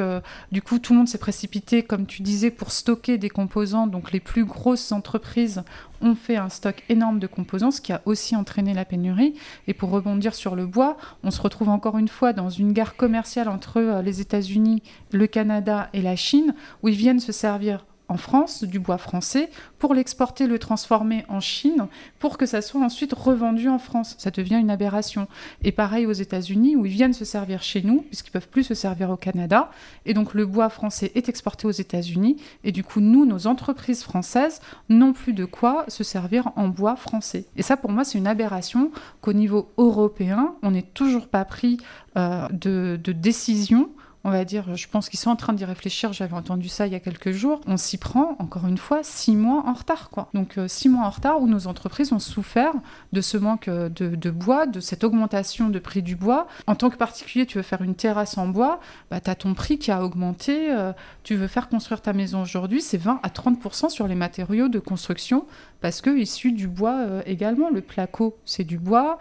du 0.51 0.61
coup 0.61 0.77
tout 0.77 0.93
le 0.93 0.99
monde 0.99 1.07
s'est 1.07 1.17
précipité, 1.17 1.81
comme 1.81 2.05
tu 2.05 2.21
disais, 2.21 2.51
pour 2.51 2.71
stocker 2.71 3.17
des 3.17 3.29
composants. 3.29 3.87
Donc 3.87 4.11
les 4.11 4.19
plus 4.19 4.45
grosses 4.45 4.91
entreprises 4.91 5.63
ont 6.01 6.13
fait 6.13 6.35
un 6.35 6.49
stock 6.49 6.83
énorme 6.87 7.17
de 7.17 7.25
composants, 7.25 7.71
ce 7.71 7.81
qui 7.81 7.91
a 7.91 8.01
aussi 8.05 8.35
entraîné 8.35 8.75
la 8.75 8.85
pénurie. 8.85 9.33
Et 9.67 9.73
pour 9.73 9.89
rebondir 9.89 10.35
sur 10.35 10.55
le 10.55 10.67
bois, 10.67 10.97
on 11.23 11.31
se 11.31 11.41
retrouve 11.41 11.69
encore 11.69 11.97
une 11.97 12.07
fois 12.07 12.31
dans 12.31 12.49
une 12.49 12.73
guerre 12.73 12.95
commerciale 12.95 13.49
entre 13.49 14.01
les 14.03 14.21
États-Unis, 14.21 14.83
le 15.11 15.25
Canada 15.25 15.89
et 15.93 16.01
la 16.03 16.15
Chine, 16.15 16.53
où 16.83 16.89
ils 16.89 16.95
viennent 16.95 17.19
se 17.19 17.31
servir 17.31 17.85
en 18.11 18.17
France, 18.17 18.65
du 18.65 18.79
bois 18.79 18.97
français, 18.97 19.49
pour 19.79 19.93
l'exporter, 19.93 20.45
le 20.45 20.59
transformer 20.59 21.23
en 21.29 21.39
Chine, 21.39 21.87
pour 22.19 22.37
que 22.37 22.45
ça 22.45 22.62
soit 22.62 22.81
ensuite 22.81 23.13
revendu 23.13 23.69
en 23.69 23.79
France. 23.79 24.15
Ça 24.17 24.31
devient 24.31 24.59
une 24.59 24.69
aberration. 24.69 25.27
Et 25.63 25.71
pareil 25.71 26.05
aux 26.05 26.12
États-Unis, 26.12 26.75
où 26.75 26.86
ils 26.86 26.91
viennent 26.91 27.13
se 27.13 27.24
servir 27.24 27.63
chez 27.63 27.81
nous, 27.81 28.01
puisqu'ils 28.01 28.31
peuvent 28.31 28.50
plus 28.50 28.65
se 28.65 28.74
servir 28.74 29.09
au 29.09 29.15
Canada. 29.15 29.71
Et 30.05 30.13
donc 30.13 30.33
le 30.33 30.45
bois 30.45 30.69
français 30.69 31.13
est 31.15 31.29
exporté 31.29 31.67
aux 31.67 31.71
États-Unis. 31.71 32.36
Et 32.65 32.74
du 32.74 32.83
coup, 32.83 33.00
nous, 33.00 33.25
nos 33.25 33.47
entreprises 33.47 34.03
françaises, 34.03 34.62
n'ont 34.89 35.13
plus 35.13 35.33
de 35.33 35.45
quoi 35.45 35.86
se 35.88 36.03
servir 36.03 36.51
en 36.57 36.67
bois 36.67 36.97
français. 36.97 37.45
Et 37.55 37.62
ça, 37.62 37.77
pour 37.77 37.91
moi, 37.91 38.03
c'est 38.03 38.17
une 38.17 38.27
aberration 38.27 38.91
qu'au 39.21 39.33
niveau 39.33 39.71
européen, 39.77 40.55
on 40.63 40.71
n'est 40.71 40.81
toujours 40.81 41.27
pas 41.27 41.45
pris 41.45 41.77
euh, 42.17 42.47
de, 42.51 43.00
de 43.01 43.13
décision 43.13 43.89
on 44.23 44.29
va 44.29 44.45
dire, 44.45 44.75
je 44.75 44.87
pense 44.87 45.09
qu'ils 45.09 45.19
sont 45.19 45.31
en 45.31 45.35
train 45.35 45.53
d'y 45.53 45.65
réfléchir, 45.65 46.13
j'avais 46.13 46.35
entendu 46.35 46.69
ça 46.69 46.85
il 46.85 46.93
y 46.93 46.95
a 46.95 46.99
quelques 46.99 47.31
jours, 47.31 47.61
on 47.65 47.77
s'y 47.77 47.97
prend, 47.97 48.35
encore 48.39 48.67
une 48.67 48.77
fois, 48.77 48.99
six 49.03 49.35
mois 49.35 49.63
en 49.65 49.73
retard. 49.73 50.09
Quoi. 50.09 50.29
Donc 50.33 50.57
euh, 50.57 50.67
six 50.67 50.89
mois 50.89 51.05
en 51.05 51.09
retard 51.09 51.41
où 51.41 51.47
nos 51.47 51.67
entreprises 51.67 52.13
ont 52.13 52.19
souffert 52.19 52.73
de 53.13 53.21
ce 53.21 53.37
manque 53.37 53.67
euh, 53.67 53.89
de, 53.89 54.29
bois, 54.29 54.67
de 54.67 54.79
cette 54.79 55.03
augmentation 55.03 55.69
de 55.69 55.79
prix 55.79 56.03
du 56.03 56.15
bois. 56.15 56.47
En 56.67 56.75
tant 56.75 56.89
que 56.89 56.97
particulier, 56.97 57.45
tu 57.45 57.57
veux 57.57 57.63
faire 57.63 57.81
une 57.81 57.95
terrasse 57.95 58.37
en 58.37 58.47
bois, 58.47 58.79
bah, 59.09 59.19
tu 59.19 59.31
ton 59.35 59.53
prix 59.55 59.79
qui 59.79 59.91
a 59.91 60.03
augmenté, 60.03 60.71
euh, 60.71 60.93
tu 61.23 61.35
veux 61.35 61.47
faire 61.47 61.67
construire 61.67 62.01
ta 62.01 62.13
maison 62.13 62.41
aujourd'hui, 62.41 62.81
c'est 62.81 62.97
20 62.97 63.19
à 63.23 63.29
30% 63.29 63.89
sur 63.89 64.07
les 64.07 64.15
matériaux 64.15 64.67
de 64.67 64.79
construction 64.79 65.45
parce 65.81 66.01
que 66.01 66.15
issu 66.17 66.51
du 66.51 66.67
bois 66.67 67.21
également. 67.25 67.69
Le 67.69 67.81
placo, 67.81 68.38
c'est 68.45 68.63
du 68.63 68.77
bois. 68.77 69.17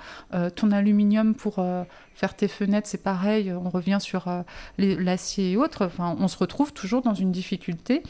ton 0.55 0.71
aluminium 0.71 1.35
pour 1.35 1.59
faire 2.21 2.37
tes 2.37 2.49
fenêtres, 2.49 2.87
c'est 2.87 3.02
pareil, 3.02 3.50
on 3.50 3.71
revient 3.71 3.97
sur 3.99 4.29
euh, 4.29 4.43
l'acier 4.76 5.52
et 5.52 5.57
autres. 5.57 5.87
Enfin, 5.87 6.17
on 6.21 6.29
se 6.29 6.37
retrouve 6.37 6.73
toujours 6.75 7.00
dans 7.00 7.14
une 7.14 7.33
difficulté 7.33 8.02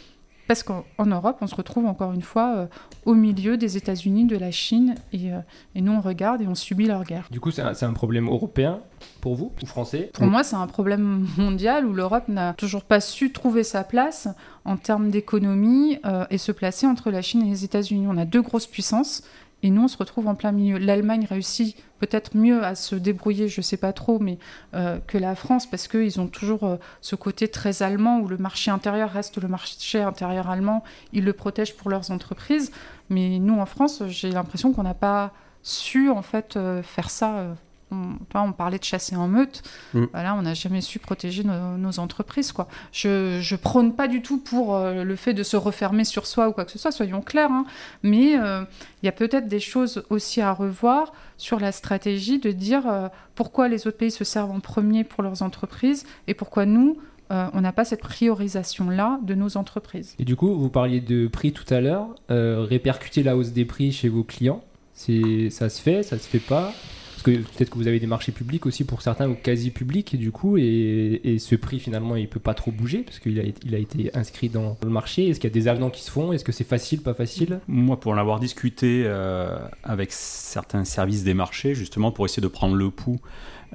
parce 0.51 0.65
qu'en 0.65 1.07
Europe, 1.07 1.39
on 1.43 1.47
se 1.47 1.55
retrouve 1.55 1.87
encore 1.87 2.13
une 2.13 2.23
fois 2.23 2.55
euh, 2.57 2.67
au 3.05 3.15
milieu 3.15 3.57
des 3.57 3.77
États-Unis, 3.77 4.25
de 4.25 4.37
la 4.37 4.51
Chine, 4.51 4.97
et, 5.13 5.29
et, 5.77 5.81
nous 5.81 5.93
on 5.93 6.01
regarde 6.01 6.43
et 6.43 6.49
on 6.49 6.57
subit 6.57 6.87
leur 6.87 7.05
guerre. 7.05 7.29
Du 7.31 7.39
coup, 7.39 7.53
c'est 7.53 7.63
un, 7.63 7.73
un, 7.81 7.93
problème 7.93 8.27
européen 8.27 8.81
pour 9.21 9.37
vous 9.37 9.53
ou 9.63 9.67
français? 9.67 10.11
Pour 10.13 10.27
moi, 10.27 10.43
c'est 10.43 10.57
un 10.57 10.67
problème 10.67 11.25
mondial 11.39 11.87
où 11.87 11.93
l'Europe 11.93 12.27
n'a 12.27 12.53
toujours 12.55 12.83
pas 12.83 12.99
su 12.99 13.31
trouver 13.31 13.63
sa 13.63 13.85
place 13.85 14.27
en 14.65 14.77
termes 14.77 15.11
d'économie 15.11 16.01
et 16.31 16.39
se 16.39 16.51
placer 16.51 16.85
entre 16.85 17.13
la 17.13 17.23
Chine 17.23 17.43
et 17.43 17.51
les 17.51 17.65
États-Unis. 17.65 18.07
On 18.09 18.17
a 18.17 18.25
deux 18.25 18.43
grosses 18.43 18.67
puissances 18.67 19.23
et 19.63 19.71
nous, 19.71 19.85
on 19.85 19.89
se 19.89 19.99
retrouve 19.99 20.27
en 20.27 20.35
plein 20.35 20.53
milieu. 20.53 20.79
L'Allemagne 20.79 21.27
réussit 21.29 21.77
peut-être 21.99 22.37
mieux 22.37 22.65
à 22.65 22.75
se 22.75 22.95
débrouiller, 22.95 23.49
je 23.49 23.61
ne 23.61 23.63
sais 23.63 23.77
pas 23.77 23.93
trop, 23.93 24.19
mais 24.19 24.39
euh, 24.75 24.99
que 25.07 25.19
la 25.19 25.35
France, 25.35 25.69
parce 25.69 25.87
qu'ils 25.87 26.21
ont 26.21 26.29
toujours 26.29 26.65
euh, 26.65 26.77
ce 27.03 27.15
côté 27.15 27.49
très 27.49 27.83
allemand 27.83 28.21
où 28.21 28.29
le 28.29 28.39
marché 28.39 28.71
intérieur 28.71 29.11
reste 29.11 29.41
le 29.41 29.49
marché 29.49 30.01
intérieur 30.01 30.49
allemand. 30.49 30.83
Ils 31.13 31.25
le 31.25 31.33
protègent 31.35 31.77
pour 31.77 31.91
leurs 31.91 32.11
entreprises. 32.11 32.73
Mais 33.11 33.39
nous, 33.39 33.59
en 33.59 33.67
France, 33.67 34.03
j'ai 34.09 34.31
l'impression 34.31 34.73
qu'on 34.73 34.85
n'a 34.85 34.95
pas 34.95 35.33
su 35.63 36.09
en 36.09 36.23
fait 36.23 36.57
euh, 36.57 36.83
faire 36.83 37.11
ça 37.11 37.55
on, 37.91 38.17
on, 38.35 38.53
parlait 38.53 38.79
de 38.79 38.85
chasser 38.85 39.17
en 39.17 39.29
meute. 39.29 39.63
Mm. 39.95 40.05
Voilà, 40.13 40.35
on 40.35 40.43
n'a 40.43 40.55
jamais 40.55 40.81
su 40.81 40.99
protéger 40.99 41.45
nos, 41.45 41.99
entreprises. 41.99 42.53
Quoi. 42.53 42.69
Je, 42.93 43.39
je 43.41 43.57
prône 43.57 43.95
pas 43.95 44.09
du 44.09 44.23
tout 44.23 44.39
pour 44.39 44.77
euh, 44.77 45.05
le 45.05 45.17
fait 45.17 45.35
de 45.35 45.43
se 45.43 45.57
refermer 45.57 46.05
sur 46.05 46.27
soi 46.27 46.49
ou 46.49 46.53
quoi 46.53 46.65
que 46.65 46.71
ce 46.71 46.79
soit, 46.79 46.93
soyons 46.93 47.21
clairs. 47.21 47.51
Hein. 47.51 47.65
Mais 48.03 48.39
euh, 48.39 48.63
il 49.03 49.07
y 49.07 49.09
a 49.09 49.13
peut-être 49.13 49.49
des 49.49 49.61
choses 49.61 50.05
aussi 50.11 50.41
à 50.41 50.53
revoir 50.53 51.13
sur 51.37 51.59
la 51.59 51.73
stratégie 51.73 52.39
de 52.39 52.53
dire 52.53 52.89
euh, 52.89 53.09
pourquoi 53.35 53.69
les 53.69 53.87
autres 53.87 53.97
pays 53.97 54.11
se 54.11 54.25
servent 54.25 54.53
en 54.53 54.61
premier 54.61 55.05
pour 55.05 55.23
leurs 55.23 55.43
entreprises 55.43 56.07
et 56.27 56.35
pourquoi 56.35 56.67
nous, 56.67 56.99
on 57.33 57.61
n'a 57.61 57.71
pas 57.71 57.85
cette 57.85 58.01
priorisation-là 58.01 59.21
de 59.23 59.37
nos 59.37 59.57
entreprises. 59.57 60.17
Et 60.19 60.25
du 60.25 60.35
coup, 60.35 60.53
vous 60.53 60.69
parliez 60.69 61.01
de 61.01 61.29
prix 61.29 61.53
tout 61.53 61.73
à 61.73 61.81
l'heure. 61.81 62.09
répercuter 62.29 63.23
la 63.23 63.37
hausse 63.37 63.53
des 63.53 63.65
prix 63.65 63.93
chez 63.93 64.09
vos 64.09 64.25
clients, 64.25 64.65
ça 64.95 65.69
se 65.71 65.81
fait, 65.81 66.03
ça 66.03 66.19
se 66.19 66.27
fait 66.27 66.41
pas? 66.41 66.75
Parce 67.23 67.37
que 67.37 67.43
peut-être 67.43 67.69
que 67.69 67.77
vous 67.77 67.87
avez 67.87 68.01
des 68.01 68.07
marchés 68.07 68.33
publics 68.33 68.65
aussi 68.65 68.85
pour 68.85 69.03
certains 69.03 69.29
ou 69.29 69.35
quasi 69.35 69.71
publics 69.71 70.17
du 70.17 70.33
coup 70.33 70.57
et, 70.57 71.37
ce 71.39 71.55
prix 71.55 71.79
finalement 71.79 72.17
il 72.17 72.29
peut 72.29 72.41
pas 72.41 72.55
trop 72.55 72.71
bouger 72.71 73.03
parce 73.03 73.19
qu'il 73.19 73.39
a, 73.39 73.79
été 73.79 74.11
inscrit 74.15 74.49
dans 74.49 74.79
le 74.83 74.89
marché. 74.89 75.29
Est-ce 75.29 75.39
qu'il 75.39 75.49
y 75.49 75.53
a 75.53 75.55
des 75.55 75.69
avenants 75.69 75.91
qui 75.91 76.03
se 76.03 76.11
font? 76.11 76.33
Est-ce 76.33 76.45
que 76.45 76.53
c'est 76.53 76.65
facile, 76.65 77.03
pas 77.03 77.13
facile? 77.13 77.61
Moi 77.69 78.01
pour 78.01 78.15
l'avoir 78.15 78.41
discuté 78.41 79.03
euh, 79.05 79.59
avec 79.83 80.13
certains 80.13 80.85
services 80.85 81.23
des 81.23 81.35
marchés 81.35 81.75
justement 81.75 82.11
pour 82.11 82.25
essayer 82.25 82.43
de 82.43 82.49
prendre 82.49 82.75
le 82.75 82.91
pouls 82.91 83.21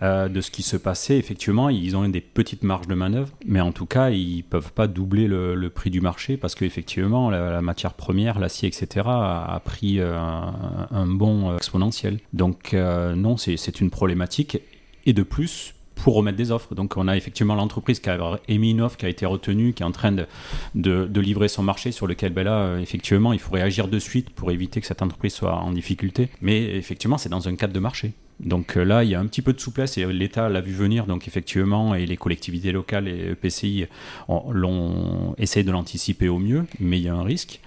euh, 0.01 0.27
de 0.27 0.41
ce 0.41 0.51
qui 0.51 0.61
se 0.61 0.75
passait. 0.75 1.17
Effectivement, 1.17 1.69
ils 1.69 1.95
ont 1.95 2.07
des 2.09 2.21
petites 2.21 2.63
marges 2.63 2.87
de 2.87 2.95
manœuvre, 2.95 3.31
mais 3.45 3.61
en 3.61 3.71
tout 3.71 3.85
cas, 3.85 4.09
ils 4.09 4.43
peuvent 4.43 4.73
pas 4.73 4.87
doubler 4.87 5.27
le, 5.27 5.69
prix 5.69 5.89
du 5.89 6.01
marché 6.01 6.37
parce 6.37 6.53
qu'effectivement, 6.53 7.29
la, 7.29 7.49
la, 7.51 7.61
matière 7.61 7.93
première, 7.93 8.39
l'acier, 8.39 8.67
etc., 8.67 9.05
a, 9.07 9.61
pris 9.63 9.99
euh, 9.99 10.17
un, 10.19 11.07
bon 11.07 11.55
exponentiel. 11.55 12.19
Donc, 12.33 12.73
euh, 12.73 13.15
non, 13.15 13.37
c'est 13.37 13.81
une 13.81 13.89
problématique. 13.89 14.59
Et 15.05 15.13
de 15.13 15.23
plus, 15.23 15.75
pour 15.95 16.15
remettre 16.15 16.37
des 16.37 16.51
offres. 16.51 16.75
Donc 16.75 16.97
on 16.97 17.07
a 17.07 17.17
effectivement 17.17 17.55
l'entreprise 17.55 17.99
qui 17.99 18.09
a 18.09 18.39
émis 18.47 18.71
une 18.71 18.81
offre 18.81 18.97
qui 18.97 19.05
a 19.05 19.09
été 19.09 19.25
retenue, 19.25 19.73
qui 19.73 19.83
est 19.83 19.85
en 19.85 19.91
train 19.91 20.11
de, 20.11 20.27
de, 20.75 21.19
livrer 21.21 21.47
son 21.47 21.63
marché 21.63 21.91
sur 21.91 22.07
lequel 22.07 22.33
ben 22.33 22.43
là, 22.43 22.77
effectivement, 22.79 23.33
il 23.33 23.39
faut 23.39 23.53
réagir 23.53 23.87
de 23.87 23.99
suite 23.99 24.29
pour 24.29 24.51
éviter 24.51 24.81
que 24.81 24.87
cette 24.87 25.01
entreprise 25.01 25.33
soit 25.33 25.55
en 25.55 25.71
difficulté. 25.71 26.29
Mais 26.41 26.75
effectivement, 26.75 27.17
c'est 27.17 27.29
dans 27.29 27.47
un 27.47 27.55
cadre 27.55 27.73
de 27.73 27.79
marché. 27.79 28.13
Donc 28.39 28.75
euh, 28.75 28.83
là, 28.83 29.03
il 29.03 29.09
y 29.09 29.15
a 29.15 29.19
un 29.19 29.25
petit 29.25 29.41
peu 29.41 29.53
de 29.53 29.59
souplesse 29.59 29.97
et 29.97 30.05
l'État 30.05 30.49
l'a 30.49 30.61
vu 30.61 30.73
venir, 30.73 31.05
donc 31.05 31.27
effectivement, 31.27 31.95
et 31.95 32.05
les 32.05 32.17
collectivités 32.17 32.71
locales 32.71 33.07
et 33.07 33.31
EPCI 33.31 33.85
l'ont 34.27 35.35
essayé 35.37 35.63
de 35.63 35.71
l'anticiper 35.71 36.27
au 36.27 36.39
mieux, 36.39 36.65
mais 36.79 36.99
il 36.99 37.03
y 37.03 37.09
a 37.09 37.15
un 37.15 37.23
risque. 37.23 37.61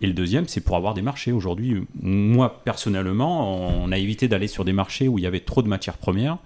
Et 0.00 0.06
le 0.06 0.12
deuxième, 0.12 0.46
c'est 0.46 0.60
pour 0.60 0.76
avoir 0.76 0.94
des 0.94 1.02
marchés. 1.02 1.32
Aujourd'hui, 1.32 1.82
moi 2.00 2.60
personnellement, 2.64 3.82
on 3.82 3.90
a 3.90 3.98
évité 3.98 4.28
d'aller 4.28 4.46
sur 4.46 4.64
des 4.64 4.72
marchés 4.72 5.08
où 5.08 5.18
il 5.18 5.24
y 5.24 5.26
avait 5.26 5.40
trop 5.40 5.62
de 5.62 5.68
matières 5.68 5.98
premières 5.98 6.38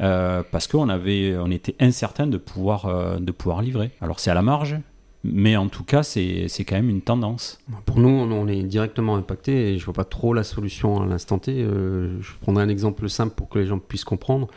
euh, 0.00 0.42
parce 0.50 0.66
qu'on 0.68 0.88
avait, 0.88 1.36
on 1.36 1.50
était 1.50 1.74
incertain 1.80 2.26
de 2.26 2.38
pouvoir, 2.38 2.86
euh, 2.86 3.18
de 3.18 3.32
pouvoir 3.32 3.62
livrer. 3.62 3.90
Alors 4.00 4.20
c'est 4.20 4.30
à 4.30 4.34
la 4.34 4.42
marge, 4.42 4.76
mais 5.24 5.56
en 5.56 5.68
tout 5.68 5.84
cas, 5.84 6.02
c'est 6.02 6.48
quand 6.66 6.76
même 6.76 6.90
une 6.90 7.02
tendance. 7.02 7.60
Pour 7.86 7.98
nous, 7.98 8.08
on 8.08 8.48
est 8.48 8.62
directement 8.62 9.16
impacté 9.16 9.72
et 9.72 9.78
je 9.78 9.84
vois 9.84 9.94
pas 9.94 10.04
trop 10.04 10.34
la 10.34 10.42
solution 10.42 11.02
à 11.02 11.06
l'instant 11.06 11.38
T. 11.38 11.52
Euh, 11.52 12.20
je 12.20 12.32
prendrai 12.40 12.64
un 12.64 12.68
exemple 12.68 13.08
simple 13.08 13.34
pour 13.34 13.48
que 13.48 13.58
les 13.58 13.66
gens 13.66 13.78
puissent 13.78 14.04
comprendre. 14.04 14.48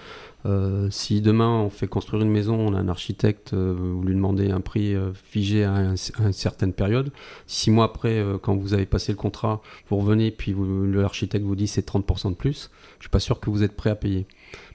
Euh, 0.45 0.89
si 0.91 1.21
demain 1.21 1.49
on 1.49 1.69
fait 1.69 1.87
construire 1.87 2.21
une 2.21 2.29
maison, 2.29 2.55
on 2.55 2.73
a 2.73 2.79
un 2.79 2.87
architecte, 2.87 3.53
euh, 3.53 3.75
vous 3.77 4.03
lui 4.03 4.15
demandez 4.15 4.51
un 4.51 4.61
prix 4.61 4.95
figé 5.13 5.63
à, 5.63 5.93
une 6.19 6.33
certaine 6.33 6.73
période. 6.73 7.11
Six 7.47 7.71
mois 7.71 7.85
après, 7.85 8.23
quand 8.41 8.55
vous 8.55 8.73
avez 8.73 8.85
passé 8.85 9.11
le 9.11 9.17
contrat, 9.17 9.61
vous 9.89 9.97
revenez 9.97 10.31
puis 10.31 10.55
l'architecte 10.93 11.45
vous 11.45 11.55
dit 11.55 11.67
c'est 11.67 11.87
30% 11.87 12.29
de 12.29 12.35
plus, 12.35 12.69
je 12.99 13.03
suis 13.03 13.09
pas 13.09 13.19
sûr 13.19 13.39
que 13.39 13.49
vous 13.49 13.63
êtes 13.63 13.75
prêt 13.75 13.89
à 13.89 13.95
payer. 13.95 14.25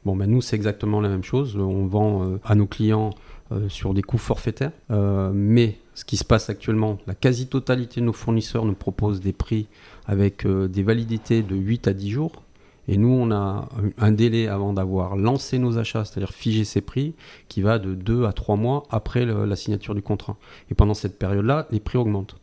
Bon, 0.04 0.16
ben 0.16 0.28
nous 0.28 0.40
c'est 0.40 0.56
exactement 0.56 1.00
la 1.00 1.08
même 1.08 1.24
chose. 1.24 1.56
On 1.56 1.86
vend 1.86 2.38
à 2.44 2.54
nos 2.54 2.66
clients 2.66 3.10
euh, 3.52 3.68
sur 3.68 3.94
des 3.94 4.02
coûts 4.02 4.16
forfaitaires. 4.16 4.70
Euh, 4.92 5.32
mais 5.34 5.78
ce 5.94 6.04
qui 6.04 6.16
se 6.16 6.24
passe 6.24 6.48
actuellement, 6.50 6.98
la 7.08 7.16
quasi-totalité 7.16 8.00
de 8.00 8.06
nos 8.06 8.12
fournisseurs 8.12 8.64
nous 8.64 8.74
proposent 8.74 9.20
des 9.20 9.32
prix 9.32 9.66
avec 10.06 10.46
euh, 10.46 10.68
des 10.68 10.84
validités 10.84 11.42
de 11.42 11.56
8 11.56 11.88
à 11.88 11.92
10 11.92 12.10
jours. 12.10 12.44
Et 12.90 12.96
nous, 12.96 13.08
on 13.08 13.30
a 13.30 13.68
un 13.98 14.10
délai 14.10 14.48
avant 14.48 14.72
d'avoir 14.72 15.16
lancé 15.16 15.60
nos 15.60 15.78
achats, 15.78 16.04
c'est-à-dire 16.04 16.32
figé 16.32 16.64
ces 16.64 16.80
prix, 16.80 17.14
qui 17.46 17.62
va 17.62 17.78
de 17.78 17.94
2 17.94 18.24
à 18.24 18.32
3 18.32 18.56
mois 18.56 18.82
après 18.90 19.24
la 19.24 19.54
signature 19.54 19.94
du 19.94 20.02
contrat. 20.02 20.36
Et 20.72 20.74
pendant 20.74 20.94
cette 20.94 21.16
période-là, 21.16 21.68
les 21.70 21.78
prix 21.78 21.98
augmentent. 21.98 22.34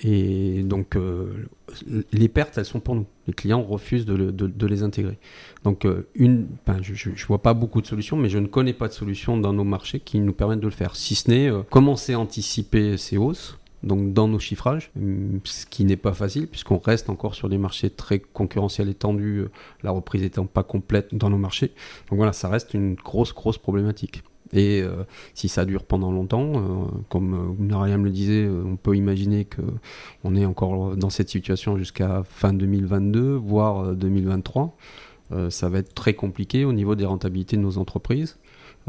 Et 0.00 0.62
donc, 0.62 0.94
les 2.12 2.28
pertes, 2.28 2.58
elles 2.58 2.66
sont 2.66 2.80
pour 2.80 2.96
nous. 2.96 3.06
Les 3.26 3.32
clients 3.32 3.62
refusent 3.62 4.04
de, 4.04 4.66
les 4.66 4.82
intégrer. 4.82 5.18
Donc, 5.64 5.84
euh, 5.84 6.06
une, 6.14 6.48
je 6.82 7.10
ne 7.10 7.26
vois 7.26 7.42
pas 7.42 7.54
beaucoup 7.54 7.80
de 7.80 7.86
solutions, 7.86 8.16
mais 8.16 8.28
je 8.28 8.38
ne 8.38 8.46
connais 8.46 8.72
pas 8.72 8.88
de 8.88 8.92
solutions 8.92 9.38
dans 9.38 9.52
nos 9.52 9.64
marchés 9.64 10.00
qui 10.00 10.20
nous 10.20 10.32
permettent 10.32 10.60
de 10.60 10.66
le 10.66 10.70
faire. 10.70 10.96
Si 10.96 11.14
ce 11.14 11.30
n'est 11.30 11.50
euh, 11.50 11.62
commencer 11.62 12.12
à 12.12 12.20
anticiper 12.20 12.96
ces 12.96 13.16
hausses, 13.16 13.58
donc 13.82 14.12
dans 14.12 14.28
nos 14.28 14.38
chiffrages, 14.38 14.90
hum, 14.96 15.40
ce 15.44 15.66
qui 15.66 15.84
n'est 15.84 15.96
pas 15.96 16.12
facile 16.12 16.48
puisqu'on 16.48 16.78
reste 16.78 17.10
encore 17.10 17.34
sur 17.34 17.48
des 17.48 17.58
marchés 17.58 17.90
très 17.90 18.18
concurrentiels 18.18 18.88
et 18.88 18.94
tendus, 18.94 19.38
euh, 19.38 19.50
la 19.82 19.90
reprise 19.90 20.22
étant 20.22 20.46
pas 20.46 20.62
complète 20.62 21.14
dans 21.14 21.30
nos 21.30 21.38
marchés. 21.38 21.72
Donc 22.10 22.16
voilà, 22.16 22.32
ça 22.32 22.48
reste 22.48 22.74
une 22.74 22.94
grosse, 22.94 23.32
grosse 23.32 23.58
problématique. 23.58 24.22
Et 24.52 24.82
euh, 24.82 25.04
si 25.34 25.48
ça 25.48 25.64
dure 25.64 25.84
pendant 25.84 26.10
longtemps, 26.10 26.52
euh, 26.56 26.60
comme 27.08 27.56
Mariam 27.58 28.04
le 28.04 28.10
disait, 28.10 28.44
euh, 28.44 28.62
on 28.64 28.76
peut 28.76 28.96
imaginer 28.96 29.46
qu'on 29.46 30.36
est 30.36 30.44
encore 30.44 30.96
dans 30.96 31.10
cette 31.10 31.28
situation 31.28 31.76
jusqu'à 31.76 32.22
fin 32.24 32.52
2022, 32.52 33.34
voire 33.34 33.94
2023. 33.94 34.76
ça 35.50 35.68
va 35.68 35.78
être 35.78 35.94
très 35.94 36.14
compliqué 36.14 36.64
au 36.64 36.72
niveau 36.72 36.94
des 36.94 37.04
rentabilités 37.04 37.56
de 37.56 37.62
nos 37.62 37.76
entreprises. 37.78 38.38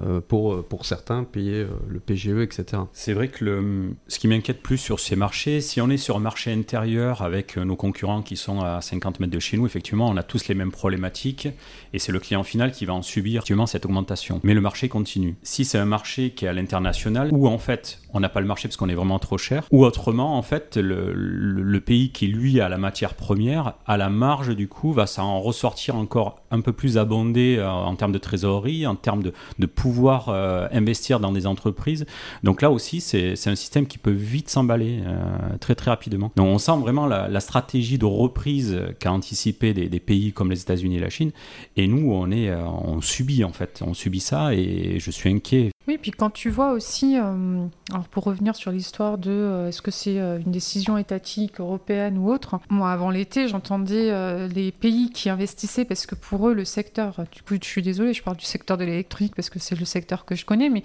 Euh, 0.03 0.21
pour, 0.25 0.53
euh, 0.53 0.65
pour 0.67 0.85
certains 0.85 1.23
payer 1.23 1.63
euh, 1.63 1.67
le 1.87 1.99
PGE, 1.99 2.39
etc. 2.41 2.83
C'est 2.93 3.13
vrai 3.13 3.27
que 3.27 3.43
le, 3.43 3.95
ce 4.07 4.19
qui 4.19 4.27
m'inquiète 4.27 4.61
plus 4.61 4.77
sur 4.77 4.99
ces 4.99 5.15
marchés, 5.15 5.59
si 5.61 5.81
on 5.81 5.89
est 5.89 5.97
sur 5.97 6.15
un 6.15 6.21
marché 6.21 6.53
intérieur 6.53 7.21
avec 7.21 7.57
nos 7.57 7.75
concurrents 7.75 8.21
qui 8.21 8.37
sont 8.37 8.61
à 8.61 8.81
50 8.81 9.19
mètres 9.19 9.33
de 9.33 9.39
chez 9.39 9.57
nous, 9.57 9.65
effectivement, 9.65 10.07
on 10.07 10.15
a 10.15 10.23
tous 10.23 10.47
les 10.47 10.55
mêmes 10.55 10.71
problématiques 10.71 11.49
et 11.93 11.99
c'est 11.99 12.11
le 12.11 12.19
client 12.19 12.43
final 12.43 12.71
qui 12.71 12.85
va 12.85 12.93
en 12.93 13.01
subir 13.01 13.39
effectivement 13.39 13.65
cette 13.65 13.85
augmentation. 13.85 14.39
Mais 14.43 14.53
le 14.53 14.61
marché 14.61 14.89
continue. 14.89 15.35
Si 15.43 15.65
c'est 15.65 15.77
un 15.77 15.85
marché 15.85 16.31
qui 16.31 16.45
est 16.45 16.47
à 16.47 16.53
l'international, 16.53 17.29
où 17.31 17.47
en 17.47 17.57
fait 17.57 17.99
on 18.13 18.19
n'a 18.19 18.29
pas 18.29 18.39
le 18.39 18.47
marché 18.47 18.67
parce 18.67 18.77
qu'on 18.77 18.89
est 18.89 18.95
vraiment 18.95 19.19
trop 19.19 19.37
cher, 19.37 19.63
ou 19.71 19.85
autrement, 19.85 20.37
en 20.37 20.41
fait, 20.41 20.77
le, 20.77 21.13
le, 21.13 21.79
pays 21.79 22.11
qui 22.11 22.27
lui 22.27 22.59
a 22.59 22.67
la 22.67 22.77
matière 22.77 23.13
première, 23.13 23.73
à 23.85 23.97
la 23.97 24.09
marge 24.09 24.55
du 24.55 24.67
coup, 24.67 24.93
va 24.93 25.07
s'en 25.07 25.39
ressortir 25.39 25.95
encore 25.95 26.41
un 26.51 26.61
peu 26.61 26.73
plus 26.73 26.97
abondé 26.97 27.61
en 27.63 27.95
termes 27.95 28.11
de 28.11 28.17
trésorerie, 28.17 28.87
en 28.87 28.95
termes 28.95 29.23
de, 29.23 29.33
de 29.59 29.65
pouvoir 29.65 29.88
euh, 30.29 30.67
investir 30.71 31.19
dans 31.19 31.31
des 31.31 31.47
entreprises. 31.47 32.05
Donc 32.43 32.61
là 32.61 32.71
aussi, 32.71 33.01
c'est 33.01 33.33
un 33.47 33.55
système 33.55 33.87
qui 33.87 33.97
peut 33.97 34.11
vite 34.11 34.49
s'emballer 34.49 35.01
euh, 35.05 35.57
très 35.59 35.75
très 35.75 35.91
rapidement. 35.91 36.31
Donc 36.35 36.47
on 36.47 36.57
sent 36.57 36.77
vraiment 36.79 37.07
la, 37.07 37.39
stratégie 37.39 37.97
de 37.97 38.05
reprise 38.05 38.77
qu'a 38.99 39.11
anticipé 39.11 39.73
des, 39.73 39.87
des, 39.87 39.99
pays 39.99 40.33
comme 40.33 40.51
les 40.51 40.61
États-Unis 40.61 40.97
et 40.97 40.99
la 40.99 41.09
Chine. 41.09 41.31
Et 41.77 41.87
nous, 41.87 42.11
on 42.11 42.31
est, 42.31 42.49
euh, 42.49 42.63
on 42.65 43.01
subit 43.01 43.43
en 43.43 43.53
fait, 43.53 43.81
on 43.85 43.93
subit 43.93 44.19
ça 44.19 44.53
et 44.53 44.97
je 44.99 45.11
suis 45.11 45.29
inquiet 45.29 45.71
oui, 45.89 45.97
puis 45.97 46.11
quand 46.11 46.29
tu 46.29 46.51
vois 46.51 46.73
aussi, 46.73 47.17
euh, 47.17 47.65
alors 47.89 48.07
pour 48.09 48.23
revenir 48.23 48.55
sur 48.55 48.71
l'histoire 48.71 49.17
de 49.17 49.31
euh, 49.31 49.69
est-ce 49.69 49.81
que 49.81 49.89
c'est 49.89 50.19
euh, 50.19 50.37
une 50.37 50.51
décision 50.51 50.99
étatique, 50.99 51.59
européenne 51.59 52.19
ou 52.19 52.31
autre, 52.31 52.59
moi 52.69 52.91
avant 52.91 53.09
l'été 53.09 53.47
j'entendais 53.47 54.47
les 54.49 54.71
pays 54.71 55.09
qui 55.09 55.31
investissaient 55.31 55.85
parce 55.85 56.05
que 56.05 56.13
pour 56.13 56.47
eux 56.47 56.53
le 56.53 56.63
secteur, 56.63 57.25
du 57.31 57.41
coup 57.41 57.55
je 57.59 57.67
suis 57.67 57.81
désolée, 57.81 58.13
je 58.13 58.21
parle 58.21 58.37
du 58.37 58.45
secteur 58.45 58.77
de 58.77 58.85
l'électronique 58.85 59.33
parce 59.35 59.49
que 59.49 59.57
c'est 59.57 59.75
le 59.75 59.83
secteur 59.83 60.25
que 60.25 60.35
je 60.35 60.45
connais, 60.45 60.69
mais 60.69 60.83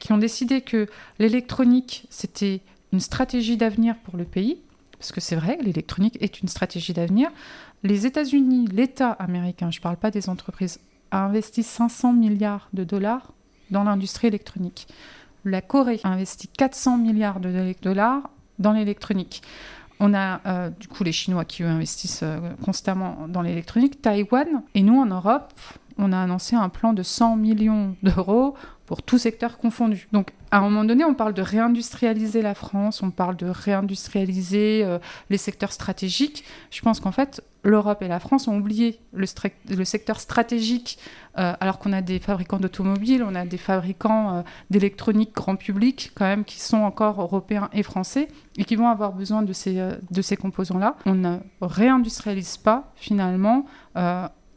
qui 0.00 0.12
ont 0.12 0.18
décidé 0.18 0.60
que 0.60 0.86
l'électronique 1.18 2.06
c'était 2.10 2.60
une 2.92 3.00
stratégie 3.00 3.56
d'avenir 3.56 3.96
pour 4.04 4.18
le 4.18 4.24
pays, 4.24 4.58
parce 4.98 5.12
que 5.12 5.22
c'est 5.22 5.36
vrai, 5.36 5.56
l'électronique 5.62 6.18
est 6.20 6.42
une 6.42 6.48
stratégie 6.48 6.92
d'avenir. 6.92 7.30
Les 7.82 8.04
États-Unis, 8.04 8.68
l'État 8.70 9.12
américain, 9.12 9.70
je 9.70 9.78
ne 9.78 9.82
parle 9.82 9.96
pas 9.96 10.10
des 10.10 10.28
entreprises, 10.28 10.78
a 11.10 11.24
investi 11.24 11.62
500 11.62 12.12
milliards 12.12 12.68
de 12.74 12.84
dollars 12.84 13.32
dans 13.70 13.84
l'industrie 13.84 14.28
électronique. 14.28 14.86
La 15.44 15.60
Corée 15.60 16.00
a 16.02 16.08
investi 16.08 16.48
400 16.48 16.98
milliards 16.98 17.40
de 17.40 17.74
dollars 17.82 18.30
dans 18.58 18.72
l'électronique. 18.72 19.42
On 20.00 20.12
a 20.12 20.40
euh, 20.46 20.70
du 20.70 20.88
coup 20.88 21.04
les 21.04 21.12
Chinois 21.12 21.44
qui 21.44 21.62
investissent 21.62 22.22
euh, 22.22 22.38
constamment 22.64 23.26
dans 23.28 23.42
l'électronique, 23.42 24.02
Taïwan, 24.02 24.62
et 24.74 24.82
nous 24.82 24.98
en 24.98 25.06
Europe, 25.06 25.52
on 25.98 26.12
a 26.12 26.18
annoncé 26.18 26.56
un 26.56 26.68
plan 26.68 26.92
de 26.92 27.02
100 27.02 27.36
millions 27.36 27.96
d'euros 28.02 28.54
pour 28.86 29.02
tout 29.02 29.18
secteur 29.18 29.58
confondu. 29.58 30.08
Donc 30.12 30.32
à 30.50 30.58
un 30.58 30.60
moment 30.62 30.84
donné, 30.84 31.04
on 31.04 31.14
parle 31.14 31.34
de 31.34 31.42
réindustrialiser 31.42 32.40
la 32.40 32.54
France, 32.54 33.02
on 33.02 33.10
parle 33.10 33.36
de 33.36 33.46
réindustrialiser 33.46 34.84
euh, 34.84 34.98
les 35.28 35.38
secteurs 35.38 35.72
stratégiques. 35.72 36.44
Je 36.70 36.80
pense 36.82 37.00
qu'en 37.00 37.10
fait, 37.10 37.42
l'Europe 37.64 38.00
et 38.02 38.08
la 38.08 38.20
France 38.20 38.46
ont 38.46 38.56
oublié 38.56 39.00
le, 39.12 39.26
secteur 39.84 40.20
stratégique, 40.20 40.98
euh, 41.36 41.52
alors 41.58 41.80
qu'on 41.80 41.92
a 41.92 42.00
des 42.00 42.20
fabricants 42.20 42.58
d'automobiles, 42.58 43.24
on 43.24 43.34
a 43.34 43.44
des 43.44 43.58
fabricants 43.58 44.36
euh, 44.36 44.42
d'électronique 44.70 45.34
grand 45.34 45.56
public, 45.56 46.12
quand 46.14 46.26
même, 46.26 46.44
qui 46.44 46.60
sont 46.60 46.78
encore 46.78 47.20
européens 47.20 47.68
et 47.72 47.82
français, 47.82 48.28
et 48.56 48.64
qui 48.64 48.76
vont 48.76 48.88
avoir 48.88 49.12
besoin 49.12 49.42
de 49.42 49.52
ces, 49.52 49.74
de 50.10 50.22
ces 50.22 50.36
composants-là. 50.36 50.96
On 51.06 51.14
ne 51.14 51.38
réindustrialise 51.60 52.56
pas, 52.56 52.92
finalement, 52.94 53.66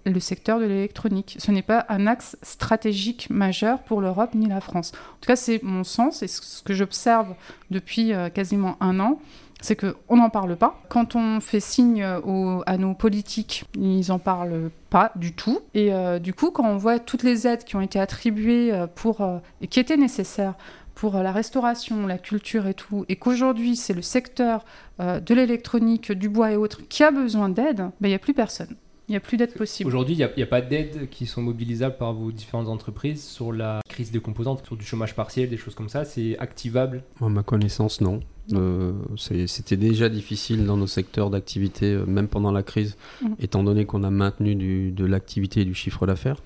le 0.05 0.19
secteur 0.19 0.59
de 0.59 0.65
l'électronique. 0.65 1.35
Ce 1.39 1.51
n'est 1.51 1.61
pas 1.61 1.85
un 1.89 2.07
axe 2.07 2.37
stratégique 2.41 3.29
majeur 3.29 3.79
pour 3.83 4.01
l'Europe 4.01 4.33
ni 4.35 4.47
la 4.47 4.61
France. 4.61 4.91
En 4.93 5.19
tout 5.21 5.27
cas, 5.27 5.35
c'est 5.35 5.61
mon 5.63 5.83
sens 5.83 6.23
et 6.23 6.27
ce 6.27 6.61
que 6.63 6.73
j'observe 6.73 7.35
depuis 7.71 8.13
euh, 8.13 8.29
quasiment 8.29 8.77
un 8.79 8.99
an, 8.99 9.19
c'est 9.61 9.75
qu'on 9.75 10.15
n'en 10.15 10.29
parle 10.29 10.55
pas. 10.55 10.81
Quand 10.87 11.15
on 11.15 11.41
fait 11.41 11.59
signe 11.59 12.01
à 12.01 12.77
nos 12.77 12.93
politiques, 12.93 13.65
ils 13.75 14.07
n'en 14.07 14.19
parlent 14.19 14.71
pas 14.89 15.11
du 15.17 15.33
tout. 15.33 15.59
Et 15.73 15.93
euh, 15.93 16.17
du 16.17 16.33
coup, 16.33 16.51
quand 16.51 16.65
on 16.65 16.77
voit 16.77 16.97
toutes 16.97 17.23
les 17.23 17.45
aides 17.45 17.65
qui 17.65 17.75
ont 17.75 17.81
été 17.81 17.99
attribuées 17.99 18.71
euh, 18.71 18.87
pour, 18.87 19.21
et 19.61 19.67
qui 19.67 19.81
étaient 19.81 19.97
nécessaires 19.97 20.55
pour 20.95 21.17
la 21.17 21.31
restauration, 21.31 22.07
la 22.07 22.17
culture 22.17 22.67
et 22.67 22.73
tout, 22.73 23.05
et 23.07 23.15
qu'aujourd'hui 23.15 23.77
c'est 23.77 23.93
le 23.93 24.01
secteur 24.01 24.65
de 24.99 25.33
l'électronique, 25.33 26.11
du 26.11 26.27
bois 26.27 26.51
et 26.51 26.57
autres 26.57 26.81
qui 26.89 27.05
a 27.05 27.11
besoin 27.11 27.47
d'aide, 27.47 27.77
ben, 28.01 28.07
il 28.07 28.09
n'y 28.09 28.15
a 28.15 28.19
plus 28.19 28.33
personne. 28.33 28.75
Il 29.09 29.13
n'y 29.13 29.17
a 29.17 29.21
plus 29.21 29.37
d'aide 29.37 29.55
possible. 29.55 29.87
Aujourd'hui, 29.87 30.13
il 30.13 30.29
n'y 30.37 30.43
a, 30.43 30.45
pas 30.45 30.61
d'aides 30.61 31.09
qui 31.09 31.25
sont 31.25 31.41
mobilisables 31.41 31.97
par 31.97 32.13
vos 32.13 32.31
différentes 32.31 32.67
entreprises 32.67 33.23
sur 33.23 33.51
la 33.51 33.81
crise 33.89 34.11
des 34.11 34.19
composantes, 34.19 34.63
sur 34.63 34.77
du 34.77 34.85
chômage 34.85 35.15
partiel, 35.15 35.49
des 35.49 35.57
choses 35.57 35.73
comme 35.73 35.89
ça. 35.89 36.05
C'est 36.05 36.37
activable? 36.37 37.01
À 37.19 37.27
ma 37.27 37.41
connaissance, 37.41 38.01
non. 38.01 38.19
Euh, 38.53 38.93
c'était 39.17 39.77
déjà 39.77 40.09
difficile 40.09 40.63
dans 40.67 40.77
nos 40.77 40.85
secteurs 40.85 41.31
d'activité, 41.31 41.87
euh, 41.93 42.05
même 42.05 42.27
pendant 42.27 42.51
la 42.51 42.61
crise, 42.61 42.97
mmh. 43.21 43.27
étant 43.39 43.63
donné 43.63 43.85
qu'on 43.85 44.03
a 44.03 44.11
maintenu 44.11 44.91
de 44.91 45.05
l'activité 45.05 45.61
et 45.61 45.65
du 45.65 45.73
chiffre 45.73 46.05
d'affaires. 46.05 46.37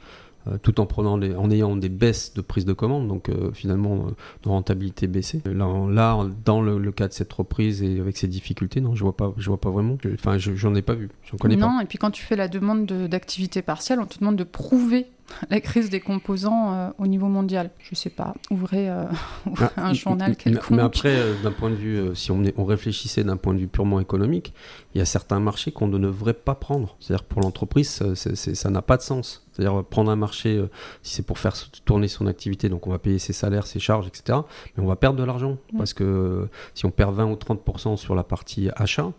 Euh, 0.47 0.57
tout 0.61 0.81
en, 0.81 0.85
prenant 0.85 1.13
en 1.13 1.51
ayant 1.51 1.75
des 1.77 1.87
baisses 1.87 2.33
de 2.33 2.41
prise 2.41 2.65
de 2.65 2.73
commande, 2.73 3.07
donc 3.07 3.29
euh, 3.29 3.51
finalement 3.53 4.07
euh, 4.07 4.11
nos 4.45 4.51
rentabilités 4.51 5.07
baissées. 5.07 5.41
Là, 5.45 6.17
dans 6.43 6.61
le, 6.61 6.91
cas 6.91 7.07
de 7.07 7.13
cette 7.13 7.31
reprise 7.31 7.81
et 7.81 7.99
avec 7.99 8.17
ces 8.17 8.27
difficultés, 8.27 8.81
non, 8.81 8.93
je 8.93 9.03
vois 9.03 9.15
pas, 9.15 9.33
je 9.37 9.47
vois 9.47 9.59
pas 9.59 9.69
vraiment. 9.69 9.97
Enfin, 10.13 10.37
j'en 10.37 10.75
ai 10.75 10.81
pas 10.81 10.95
vu, 10.95 11.09
j'en 11.31 11.37
connais 11.37 11.55
pas. 11.55 11.67
Non, 11.67 11.79
et 11.79 11.85
puis 11.85 11.97
quand 11.97 12.11
tu 12.11 12.23
fais 12.23 12.35
la 12.35 12.49
demande 12.49 12.85
d'activité 12.85 13.61
partielle, 13.61 13.99
on 14.01 14.05
te 14.05 14.19
demande 14.19 14.35
de 14.35 14.43
prouver 14.43 15.07
la 15.49 15.61
crise 15.61 15.89
des 15.89 15.99
composants 15.99 16.73
euh, 16.73 16.89
au 16.97 17.07
niveau 17.07 17.27
mondial. 17.27 17.71
Je 17.79 17.95
sais 17.95 18.09
pas, 18.09 18.33
ouvrez, 18.49 18.89
euh, 18.89 19.05
ah, 19.59 19.71
un 19.77 19.93
journal 19.93 20.35
quelconque. 20.35 20.71
Mais 20.71 20.81
après, 20.81 21.15
euh, 21.15 21.33
d'un 21.43 21.51
point 21.51 21.69
de 21.69 21.75
vue, 21.75 22.15
si 22.15 22.31
on, 22.31 22.43
on 22.57 22.65
réfléchissait 22.65 23.23
d'un 23.23 23.37
point 23.37 23.53
de 23.53 23.59
vue 23.59 23.67
purement 23.67 23.99
économique, 23.99 24.53
il 24.93 24.99
y 24.99 25.01
a 25.01 25.05
certains 25.05 25.39
marchés 25.39 25.71
qu'on 25.71 25.87
ne 25.87 25.97
devrait 25.97 26.33
pas 26.33 26.55
prendre. 26.55 26.95
C'est-à-dire 26.99 27.25
pour 27.25 27.41
l'entreprise, 27.41 28.03
ça 28.15 28.69
n'a 28.69 28.81
pas 28.81 28.97
de 28.97 29.01
sens. 29.01 29.45
C'est-à-dire 29.51 29.83
prendre 29.83 30.09
un 30.09 30.15
marché, 30.15 30.63
si 31.03 31.15
c'est 31.15 31.25
pour 31.25 31.37
faire 31.37 31.53
tourner 31.85 32.07
son 32.07 32.25
activité, 32.25 32.69
donc 32.69 32.87
on 32.87 32.89
va 32.89 32.97
payer 32.97 33.19
ses 33.19 33.33
salaires, 33.33 33.67
ses 33.67 33.79
charges, 33.79 34.07
etc. 34.07 34.39
Mais 34.75 34.83
on 34.83 34.87
va 34.87 34.95
perdre 34.95 35.19
de 35.19 35.23
l'argent. 35.23 35.57
Mm. 35.71 35.77
Parce 35.77 35.93
que 35.93 36.47
si 36.73 36.85
on 36.85 36.91
perd 36.91 37.13
20 37.15 37.25
ou 37.25 37.35
30% 37.35 37.97
sur 37.97 38.15
la 38.15 38.23
partie 38.23 38.69
achat, 38.75 39.11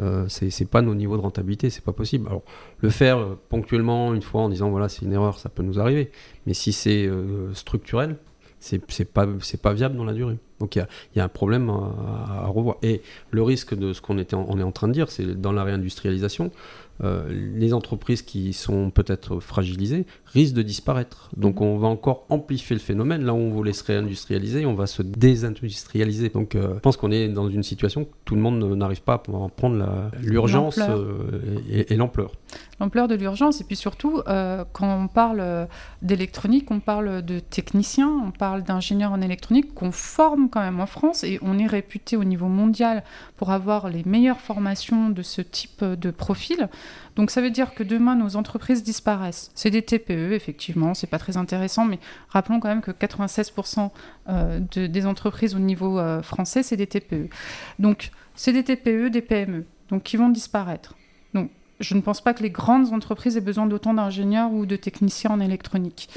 euh, 0.00 0.26
c'est 0.28 0.68
pas 0.70 0.82
nos 0.82 0.94
niveaux 0.94 1.16
de 1.16 1.22
rentabilité, 1.22 1.70
c'est 1.70 1.84
pas 1.84 1.92
possible. 1.92 2.28
Alors, 2.28 2.42
le 2.80 2.90
faire 2.90 3.18
euh, 3.18 3.38
ponctuellement, 3.48 4.14
une 4.14 4.22
fois, 4.22 4.42
en 4.42 4.48
disant 4.48 4.70
voilà, 4.70 4.88
c'est 4.88 5.04
une 5.04 5.12
erreur, 5.12 5.38
ça 5.38 5.48
peut 5.48 5.62
nous 5.62 5.80
arriver. 5.80 6.10
Mais 6.46 6.54
si 6.54 6.72
c'est 6.72 7.06
euh, 7.06 7.52
structurel, 7.54 8.16
c'est 8.60 9.04
pas, 9.04 9.26
pas 9.62 9.72
viable 9.72 9.96
dans 9.96 10.04
la 10.04 10.12
durée. 10.12 10.38
Donc 10.58 10.74
il 10.74 10.84
y, 11.14 11.18
y 11.18 11.20
a, 11.20 11.24
un 11.24 11.28
problème 11.28 11.70
à, 11.70 12.46
revoir. 12.48 12.76
Et 12.82 13.02
le 13.30 13.42
risque 13.42 13.74
de 13.76 13.92
ce 13.92 14.00
qu'on 14.00 14.16
on 14.16 14.58
est 14.58 14.62
en 14.62 14.72
train 14.72 14.88
de 14.88 14.92
dire, 14.92 15.10
c'est 15.10 15.40
dans 15.40 15.52
la 15.52 15.62
réindustrialisation, 15.62 16.50
les 17.00 17.72
entreprises 17.74 18.22
qui 18.22 18.52
sont 18.52 18.90
peut-être 18.90 19.40
fragilisées 19.40 20.06
risquent 20.26 20.54
de 20.54 20.62
disparaître. 20.62 21.30
Donc 21.36 21.60
on 21.60 21.78
va 21.78 21.88
encore 21.88 22.26
amplifier 22.28 22.74
le 22.74 22.80
phénomène. 22.80 23.24
Là 23.24 23.34
où 23.34 23.36
on 23.36 23.50
voulait 23.50 23.72
se 23.72 23.84
réindustrialiser, 23.84 24.66
on 24.66 24.74
va 24.74 24.86
se 24.86 25.02
désindustrialiser. 25.02 26.28
Donc 26.30 26.54
euh, 26.54 26.74
je 26.74 26.80
pense 26.80 26.96
qu'on 26.96 27.10
est 27.10 27.28
dans 27.28 27.48
une 27.48 27.62
situation 27.62 28.02
où 28.02 28.08
tout 28.24 28.34
le 28.34 28.40
monde 28.40 28.62
n'arrive 28.76 29.02
pas 29.02 29.14
à 29.14 29.18
prendre 29.18 30.10
l'urgence 30.20 30.78
euh, 30.78 31.58
et, 31.70 31.96
l'ampleur. 31.96 32.32
L'ampleur 32.80 33.08
de 33.08 33.14
l'urgence. 33.14 33.60
Et 33.60 33.64
puis 33.64 33.76
surtout, 33.76 34.22
quand 34.24 35.02
on 35.02 35.08
parle 35.08 35.68
d'électronique, 36.02 36.70
on 36.70 36.80
parle 36.80 37.22
de 37.22 37.38
techniciens, 37.40 38.10
on 38.24 38.30
parle 38.30 38.62
d'ingénieurs 38.62 39.12
en 39.12 39.20
électronique 39.20 39.74
qu'on 39.74 39.92
forme 39.92 40.48
quand 40.48 40.60
même 40.60 40.80
en 40.80 40.86
France 40.86 41.24
et 41.24 41.38
on 41.42 41.58
est 41.58 41.66
réputé 41.66 42.16
au 42.16 42.24
niveau 42.24 42.46
mondial 42.46 43.02
pour 43.36 43.50
avoir 43.50 43.88
les 43.88 44.04
meilleures 44.04 44.40
formations 44.40 45.10
de 45.10 45.22
ce 45.22 45.42
type 45.42 45.84
de 45.84 46.10
profil. 46.10 46.68
Donc 47.16 47.30
ça 47.30 47.40
veut 47.40 47.50
dire 47.50 47.74
que 47.74 47.82
demain 47.82 48.14
nos 48.14 48.36
entreprises 48.36 48.82
disparaissent. 48.82 49.50
C'est 49.54 49.70
des 49.70 49.82
TPE 49.82 50.32
effectivement, 50.32 50.94
c'est 50.94 51.06
pas 51.06 51.18
très 51.18 51.36
intéressant, 51.36 51.84
mais 51.84 51.98
rappelons 52.28 52.60
quand 52.60 52.68
même 52.68 52.80
que 52.80 52.90
96% 52.90 53.90
euh, 54.28 54.60
des 54.60 55.06
entreprises 55.06 55.54
au 55.54 55.58
niveau 55.58 55.98
euh, 55.98 56.22
français 56.22 56.62
c'est 56.62 56.76
des 56.76 56.86
TPE. 56.86 57.28
Donc 57.78 58.10
c'est 58.34 58.52
des 58.52 58.64
TPE, 58.64 59.10
des 59.10 59.22
PME, 59.22 59.64
donc 59.90 60.02
qui 60.02 60.16
vont 60.16 60.28
disparaître. 60.28 60.94
Donc 61.34 61.50
je 61.80 61.94
ne 61.94 62.00
pense 62.00 62.20
pas 62.20 62.34
que 62.34 62.42
les 62.42 62.50
grandes 62.50 62.92
entreprises 62.92 63.36
aient 63.36 63.40
besoin 63.40 63.66
d'autant 63.66 63.94
d'ingénieurs 63.94 64.52
ou 64.52 64.66
de 64.66 64.76
techniciens 64.76 65.30
en 65.30 65.40
électronique. 65.40 66.08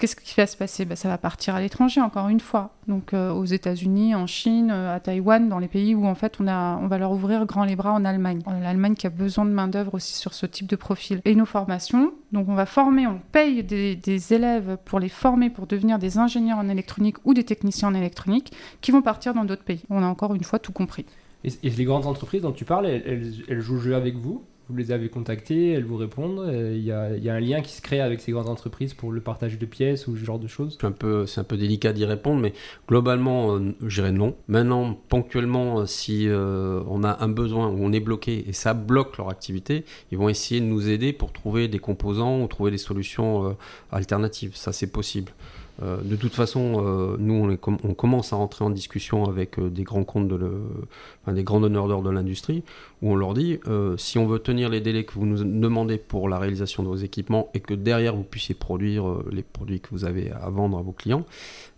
Qu'est-ce 0.00 0.16
qui 0.16 0.34
va 0.34 0.46
se 0.46 0.56
passer? 0.56 0.86
Bah, 0.86 0.96
Ça 0.96 1.08
va 1.10 1.18
partir 1.18 1.54
à 1.54 1.60
l'étranger, 1.60 2.00
encore 2.00 2.30
une 2.30 2.40
fois. 2.40 2.70
Donc 2.88 3.12
euh, 3.12 3.30
aux 3.32 3.44
États-Unis, 3.44 4.14
en 4.14 4.26
Chine, 4.26 4.70
euh, 4.70 4.96
à 4.96 4.98
Taïwan, 4.98 5.46
dans 5.50 5.58
les 5.58 5.68
pays 5.68 5.94
où 5.94 6.06
en 6.06 6.14
fait 6.14 6.38
on, 6.40 6.48
a, 6.48 6.78
on 6.78 6.86
va 6.86 6.96
leur 6.96 7.12
ouvrir 7.12 7.44
grand 7.44 7.64
les 7.64 7.76
bras 7.76 7.92
en 7.92 8.06
Allemagne. 8.06 8.40
L'Allemagne 8.46 8.94
qui 8.94 9.06
a 9.06 9.10
besoin 9.10 9.44
de 9.44 9.50
main-d'œuvre 9.50 9.92
aussi 9.92 10.14
sur 10.14 10.32
ce 10.32 10.46
type 10.46 10.66
de 10.66 10.76
profil. 10.76 11.20
Et 11.26 11.34
nos 11.34 11.44
formations, 11.44 12.14
donc 12.32 12.48
on 12.48 12.54
va 12.54 12.64
former, 12.64 13.06
on 13.06 13.20
paye 13.30 13.62
des, 13.62 14.32
élèves 14.32 14.78
pour 14.86 15.00
les 15.00 15.10
former 15.10 15.50
pour 15.50 15.66
devenir 15.66 15.98
des 15.98 16.16
ingénieurs 16.16 16.56
en 16.56 16.70
électronique 16.70 17.16
ou 17.26 17.34
des 17.34 17.44
techniciens 17.44 17.88
en 17.88 17.94
électronique 17.94 18.54
qui 18.80 18.92
vont 18.92 19.02
partir 19.02 19.34
dans 19.34 19.44
d'autres 19.44 19.64
pays. 19.64 19.84
On 19.90 20.02
a 20.02 20.06
encore 20.06 20.34
une 20.34 20.44
fois 20.44 20.58
tout 20.58 20.72
compris. 20.72 21.04
Et, 21.44 21.52
les 21.68 21.84
grandes 21.84 22.06
entreprises 22.06 22.40
dont 22.40 22.52
tu 22.52 22.64
parles, 22.64 22.86
elles, 22.86 23.34
elles 23.48 23.60
jouent 23.60 23.80
jeu 23.80 23.94
avec 23.94 24.16
vous? 24.16 24.44
Vous 24.70 24.76
les 24.76 24.92
avez 24.92 25.08
contactées, 25.08 25.72
elles 25.72 25.84
vous 25.84 25.96
répondent. 25.96 26.48
Il 26.52 26.82
y, 26.82 26.92
a, 26.92 27.34
un 27.34 27.40
lien 27.40 27.60
qui 27.60 27.72
se 27.72 27.82
crée 27.82 28.00
avec 28.00 28.20
ces 28.20 28.32
grandes 28.32 28.48
entreprises 28.48 28.94
pour 28.94 29.12
le 29.12 29.20
partage 29.20 29.58
de 29.58 29.66
pièces 29.66 30.06
ou 30.06 30.16
ce 30.16 30.24
genre 30.24 30.38
de 30.38 30.46
choses 30.46 30.76
C'est 30.80 30.86
un 30.86 30.92
peu, 30.92 31.26
un 31.36 31.44
peu 31.44 31.56
délicat 31.56 31.92
d'y 31.92 32.04
répondre, 32.04 32.40
mais 32.40 32.52
globalement, 32.88 33.56
euh, 33.56 33.74
je 33.86 34.00
dirais 34.00 34.12
non. 34.12 34.36
Maintenant, 34.48 34.94
ponctuellement, 35.08 35.80
euh, 35.80 35.86
si 35.86 36.28
euh, 36.28 36.82
on 36.88 37.04
a 37.04 37.22
un 37.22 37.28
besoin 37.28 37.68
ou 37.68 37.78
on 37.80 37.92
est 37.92 38.00
bloqué 38.00 38.44
et 38.48 38.52
ça 38.52 38.74
bloque 38.74 39.18
leur 39.18 39.28
activité, 39.28 39.84
ils 40.12 40.18
vont 40.18 40.28
essayer 40.28 40.60
de 40.60 40.66
nous 40.66 40.88
aider 40.88 41.12
pour 41.12 41.32
trouver 41.32 41.68
des 41.68 41.78
composants 41.78 42.40
ou 42.42 42.46
trouver 42.46 42.70
des 42.70 42.78
solutions 42.78 43.56
alternatives. 43.90 44.54
Ça, 44.54 44.72
c'est 44.72 44.90
possible. 44.90 45.32
Euh, 45.82 45.98
de 46.02 46.16
toute 46.16 46.34
façon, 46.34 46.84
euh, 46.84 47.16
nous, 47.18 47.56
on, 47.84 47.94
commence 47.94 48.32
à 48.32 48.36
rentrer 48.36 48.64
en 48.64 48.70
discussion 48.70 49.24
avec 49.24 49.58
euh, 49.58 49.70
des 49.70 49.82
grands 49.82 50.04
comptes, 50.04 50.28
de 50.28 50.50
des 51.26 51.42
grands 51.44 51.60
donneurs 51.60 51.88
d'ordre 51.88 52.08
de 52.08 52.14
l'industrie, 52.14 52.62
où 53.02 53.12
on 53.12 53.16
leur 53.16 53.34
dit, 53.34 53.60
si 53.98 54.18
on 54.18 54.26
veut 54.26 54.40
tenir 54.40 54.68
les 54.68 54.80
délais 54.80 55.04
que 55.04 55.12
vous 55.12 55.26
nous 55.26 55.44
demandez 55.44 55.96
pour 55.96 56.28
la 56.28 56.38
réalisation 56.38 56.82
de 56.82 56.88
vos 56.88 56.96
équipements 56.96 57.50
et 57.54 57.60
que 57.60 57.74
derrière 57.74 58.16
vous 58.16 58.24
puissiez 58.24 58.54
produire 58.54 59.04
les 59.30 59.42
produits 59.42 59.80
que 59.80 59.88
vous 59.92 60.04
avez 60.04 60.32
à 60.32 60.50
vendre 60.50 60.78
à 60.78 60.82
vos 60.82 60.92
clients, 60.92 61.24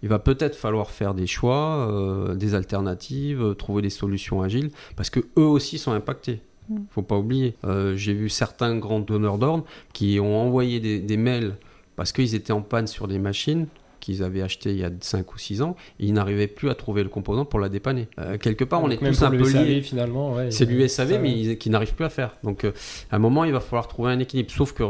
il 0.02 0.08
va 0.08 0.18
peut-être 0.18 0.56
falloir 0.56 0.90
faire 0.90 1.12
des 1.12 1.26
choix, 1.26 2.34
des 2.34 2.54
alternatives, 2.54 3.54
trouver 3.56 3.82
des 3.82 3.90
solutions 3.90 4.42
agiles, 4.42 4.70
parce 4.96 5.10
que 5.10 5.20
eux 5.36 5.46
aussi 5.46 5.76
sont 5.76 5.92
impactés. 5.92 6.40
Il 6.70 6.76
mm. 6.76 6.86
Faut 6.90 7.02
pas 7.02 7.18
oublier. 7.18 7.54
J'ai 7.94 8.14
vu 8.14 8.30
certains 8.30 8.78
grands 8.78 9.00
donneurs 9.00 9.38
d'ordre 9.38 9.64
qui 9.92 10.18
ont 10.18 10.40
envoyé 10.40 10.80
des, 10.80 10.98
des 10.98 11.16
mails 11.18 11.56
parce 11.96 12.12
qu'ils 12.12 12.34
étaient 12.34 12.54
en 12.54 12.62
panne 12.62 12.86
sur 12.86 13.06
des 13.06 13.18
machines 13.18 13.66
qu'ils 14.02 14.22
avaient 14.22 14.42
acheté 14.42 14.70
il 14.70 14.78
y 14.78 14.84
a 14.84 14.90
5 15.00 15.32
ou 15.32 15.38
6 15.38 15.62
ans, 15.62 15.76
et 15.98 16.06
ils 16.06 16.12
n'arrivaient 16.12 16.48
plus 16.48 16.68
à 16.68 16.74
trouver 16.74 17.02
le 17.02 17.08
composant 17.08 17.46
pour 17.46 17.60
la 17.60 17.70
dépanner. 17.70 18.08
Euh, 18.18 18.36
quelque 18.36 18.64
part, 18.64 18.82
on 18.82 18.90
est 18.90 18.98
tous 18.98 19.22
un 19.22 19.30
peu 19.30 19.48
liés. 19.50 19.80
finalement. 19.80 20.36
c'est 20.50 20.66
du 20.66 20.86
SAV, 20.86 21.20
mais 21.22 21.56
qui 21.56 21.70
n'arrivent 21.70 21.94
plus 21.94 22.04
à 22.04 22.10
faire. 22.10 22.36
Donc, 22.42 22.64
euh, 22.64 22.72
à 23.10 23.16
un 23.16 23.18
moment, 23.18 23.44
il 23.44 23.52
va 23.52 23.60
falloir 23.60 23.88
trouver 23.88 24.10
un 24.10 24.18
équilibre. 24.18 24.50
Sauf 24.50 24.72
que 24.72 24.82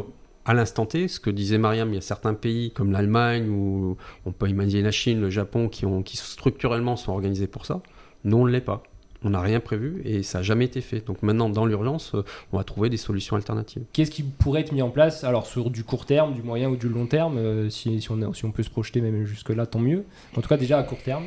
à 0.45 0.55
l'instant 0.55 0.87
T, 0.87 1.07
ce 1.07 1.21
que 1.21 1.31
disait 1.31 1.59
Mariam, 1.59 1.89
il 1.91 1.95
y 1.95 1.99
a 1.99 2.01
certains 2.01 2.35
pays 2.35 2.73
comme 2.73 2.91
l'Allemagne 2.91 3.49
ou 3.49 3.97
on 4.27 4.33
peut 4.33 4.49
imaginer 4.49 4.83
la 4.83 4.91
Chine, 4.91 5.21
le 5.21 5.31
Japon 5.31 5.69
qui, 5.69 5.87
ont, 5.87 6.03
qui 6.03 6.17
structurellement 6.17 6.97
sont 6.97 7.13
organisés 7.13 7.47
pour 7.47 7.65
ça. 7.65 7.81
Nous, 8.25 8.37
on 8.37 8.47
ne 8.47 8.51
l'est 8.51 8.61
pas 8.61 8.83
on 9.25 9.31
n'a 9.31 9.41
rien 9.41 9.61
prévu 9.61 10.03
et 10.05 10.23
ça 10.23 10.39
n'a 10.39 10.43
jamais 10.43 10.65
été 10.65 10.81
fait. 10.81 11.05
Donc 11.07 11.23
maintenant, 11.23 11.49
dans 11.49 11.67
l'urgence, 11.67 12.15
euh, 12.15 12.25
on 12.53 12.59
va 12.59 12.65
trouver 12.65 12.89
des 12.91 12.97
solutions 12.97 13.37
alternatives. 13.37 13.83
Qu'est-ce 13.93 14.11
qui 14.11 14.23
pourrait 14.23 14.63
être 14.63 14.73
mis 14.73 14.83
en 14.83 14.91
place, 14.91 15.25
alors 15.25 15.47
sur 15.47 15.71
du 15.71 15.85
court 15.85 16.07
terme, 16.07 16.35
du 16.35 16.43
moyen 16.43 16.69
ou 16.69 16.77
du 16.77 16.89
long 16.89 17.07
terme, 17.07 17.39
euh, 17.39 17.71
si, 17.71 17.89
on, 18.11 18.33
si, 18.33 18.45
on, 18.45 18.53
peut 18.53 18.63
se 18.63 18.71
projeter 18.71 19.01
même 19.01 19.25
jusque-là, 19.25 19.67
tant 19.67 19.79
mieux. 19.79 20.05
En 20.37 20.41
tout 20.41 20.49
cas, 20.49 20.57
déjà 20.57 20.79
à 20.79 20.83
court 20.83 21.03
terme. 21.03 21.25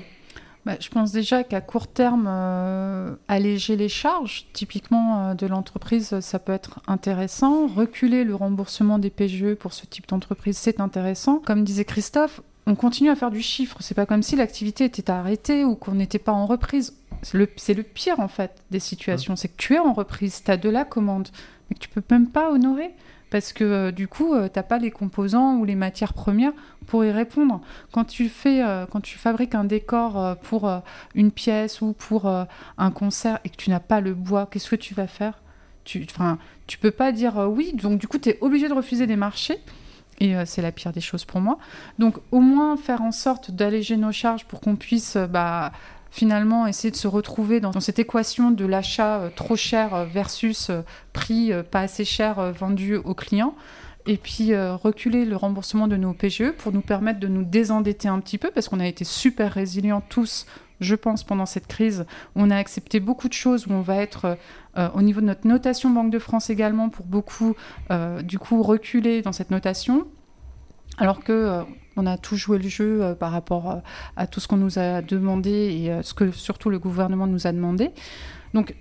bah, 0.66 0.76
je 0.80 0.90
pense 0.90 1.12
déjà 1.12 1.44
qu'à 1.44 1.62
court 1.62 1.88
terme, 1.88 2.26
euh, 2.28 3.16
alléger 3.28 3.76
les 3.76 3.90
charges, 3.90 4.48
typiquement 4.54 5.30
euh, 5.30 5.34
de 5.34 5.48
l'entreprise, 5.48 6.20
ça 6.20 6.40
peut 6.40 6.54
être 6.54 6.80
intéressant. 6.88 7.68
Reculer 7.68 8.24
le 8.24 8.36
remboursement 8.36 9.00
des 9.00 9.10
PGE 9.10 9.54
pour 9.56 9.74
ce 9.74 9.86
type 9.86 10.08
d'entreprise, 10.08 10.58
c'est 10.58 10.80
intéressant. 10.80 11.42
Comme 11.46 11.64
disait 11.64 11.86
Christophe, 11.86 12.42
on 12.68 12.76
continue 12.76 13.10
à 13.10 13.16
faire 13.16 13.32
du 13.32 13.42
chiffre. 13.42 13.78
C'est 13.80 13.94
pas 13.94 14.06
comme 14.06 14.24
si 14.24 14.36
l'activité 14.36 14.86
était 14.86 15.12
arrêtée 15.12 15.64
ou 15.66 15.76
qu'on 15.76 15.94
n'était 15.94 16.20
pas 16.20 16.32
en 16.32 16.46
reprise. 16.46 16.94
C'est 17.22 17.74
le, 17.74 17.84
pire 17.84 18.20
en 18.20 18.28
fait 18.28 18.64
des 18.72 18.80
situations. 18.80 19.36
C'est 19.36 19.48
que 19.50 19.58
tu 19.58 19.76
es 19.76 19.80
en 19.80 19.94
reprise, 19.94 20.44
tu 20.44 20.52
as 20.52 20.58
de 20.58 20.70
la 20.70 20.86
commande, 20.86 21.30
mais 21.70 21.76
que 21.76 21.80
tu 21.80 21.90
peux 21.90 22.04
même 22.10 22.28
pas 22.28 22.52
honorer 22.52 22.92
parce 23.36 23.54
que 23.54 23.64
euh, 23.64 23.92
du 23.92 24.08
coup, 24.08 24.34
euh, 24.34 24.48
tu 24.48 24.58
n'as 24.60 24.64
pas 24.64 24.78
les 24.78 24.92
composants 24.92 25.56
ou 25.56 25.66
les 25.66 25.76
matières 25.76 26.14
premières 26.14 26.54
pour 26.88 27.04
y 27.04 27.12
répondre. 27.12 27.62
Quand 27.92 28.06
tu, 28.06 28.30
fais, 28.30 28.64
euh, 28.64 28.86
quand 28.86 29.02
tu 29.02 29.18
fabriques 29.18 29.56
un 29.56 29.64
décor 29.64 30.38
pour 30.44 30.72
une 31.16 31.32
pièce 31.32 31.82
ou 31.82 31.94
pour 31.94 32.28
un 32.28 32.92
concert 32.92 33.40
et 33.44 33.50
que 33.50 33.58
tu 33.58 33.70
n'as 33.70 33.80
pas 33.80 34.02
le 34.02 34.14
bois, 34.14 34.48
qu'est-ce 34.50 34.70
que 34.70 34.76
tu 34.76 34.94
vas 34.94 35.08
faire? 35.08 35.42
Tu, 35.84 36.00
ne 36.00 36.36
tu 36.66 36.78
peux 36.78 36.92
pas 36.92 37.12
dire 37.12 37.36
oui, 37.50 37.74
donc 37.74 38.00
du 38.00 38.08
coup, 38.08 38.18
tu 38.18 38.30
es 38.30 38.38
obligé 38.42 38.70
de 38.70 38.74
refuser 38.74 39.08
des 39.08 39.16
marchés. 39.16 39.60
Et 40.22 40.34
c'est 40.46 40.62
la 40.62 40.72
pire 40.72 40.94
des 40.94 41.02
choses 41.02 41.26
pour 41.26 41.42
moi. 41.42 41.58
Donc 42.00 42.20
au 42.32 42.40
moins 42.40 42.78
faire 42.78 43.02
en 43.02 43.12
sorte 43.12 43.52
d'alléger 43.52 43.98
nos 43.98 44.14
charges 44.14 44.46
pour 44.46 44.62
qu'on 44.62 44.78
puisse 44.78 45.18
bah, 45.18 45.74
finalement 46.16 46.66
essayer 46.66 46.92
de 46.92 46.96
se 46.96 47.10
retrouver 47.10 47.60
dans, 47.60 47.78
cette 47.82 48.00
équation 48.00 48.50
de 48.50 48.66
l'achat 48.66 49.20
euh, 49.20 49.30
trop 49.36 49.58
cher 49.58 49.94
euh, 49.94 50.06
versus 50.06 50.70
euh, 50.70 50.82
prix 51.12 51.52
pas 51.70 51.82
assez 51.82 52.06
cher 52.06 52.54
vendu 52.54 52.96
aux 52.96 53.14
clients 53.14 53.54
et 54.06 54.18
puis 54.18 54.56
reculer 54.56 55.26
le 55.26 55.36
remboursement 55.36 55.88
de 55.88 55.96
nos 55.96 56.14
PGE 56.14 56.52
pour 56.52 56.72
nous 56.72 56.82
permettre 56.82 57.20
de 57.20 57.28
nous 57.28 57.44
désendetter 57.44 58.08
un 58.08 58.20
petit 58.20 58.38
peu 58.38 58.52
parce 58.52 58.70
qu'on 58.70 58.80
a 58.80 58.88
été 58.88 59.04
super 59.04 59.52
résilients 59.52 60.02
tous 60.02 60.46
je 60.82 60.94
pense, 60.94 61.24
pendant 61.24 61.46
cette 61.46 61.68
crise. 61.68 62.06
On 62.36 62.52
a 62.52 62.58
accepté 62.58 63.00
beaucoup 63.00 63.30
de 63.30 63.34
choses 63.34 63.66
où 63.66 63.72
on 63.72 63.80
va 63.80 63.96
être 63.96 64.38
au 64.94 65.02
niveau 65.02 65.22
de 65.22 65.26
notre 65.26 65.48
notation 65.48 65.90
Banque 65.90 66.12
de 66.12 66.20
France 66.20 66.50
également 66.50 66.90
pour 66.90 67.06
beaucoup, 67.06 67.56
du 68.24 68.38
coup, 68.38 68.62
reculer 68.62 69.22
dans 69.22 69.32
cette 69.32 69.52
notation. 69.52 70.06
Alors 70.98 71.24
que 71.24 71.64
on 71.98 72.06
a 72.06 72.18
tout 72.18 72.36
joué 72.36 72.58
le 72.58 72.68
jeu 72.68 73.02
euh, 73.02 73.16
par 73.16 73.32
rapport 73.32 73.72
euh, 73.72 73.76
à 74.16 74.28
tout 74.28 74.40
ce 74.40 74.48
qu'on 74.48 74.58
nous 74.58 74.80
a 74.80 75.02
demandé 75.02 75.50
et 75.52 75.92
euh, 75.92 76.02
ce 76.02 76.14
que 76.14 76.32
surtout 76.32 76.70
le 76.70 76.80
gouvernement 76.80 77.28
nous 77.28 77.48
a 77.48 77.52
demandé. 77.52 77.92
Donc, 78.54 78.76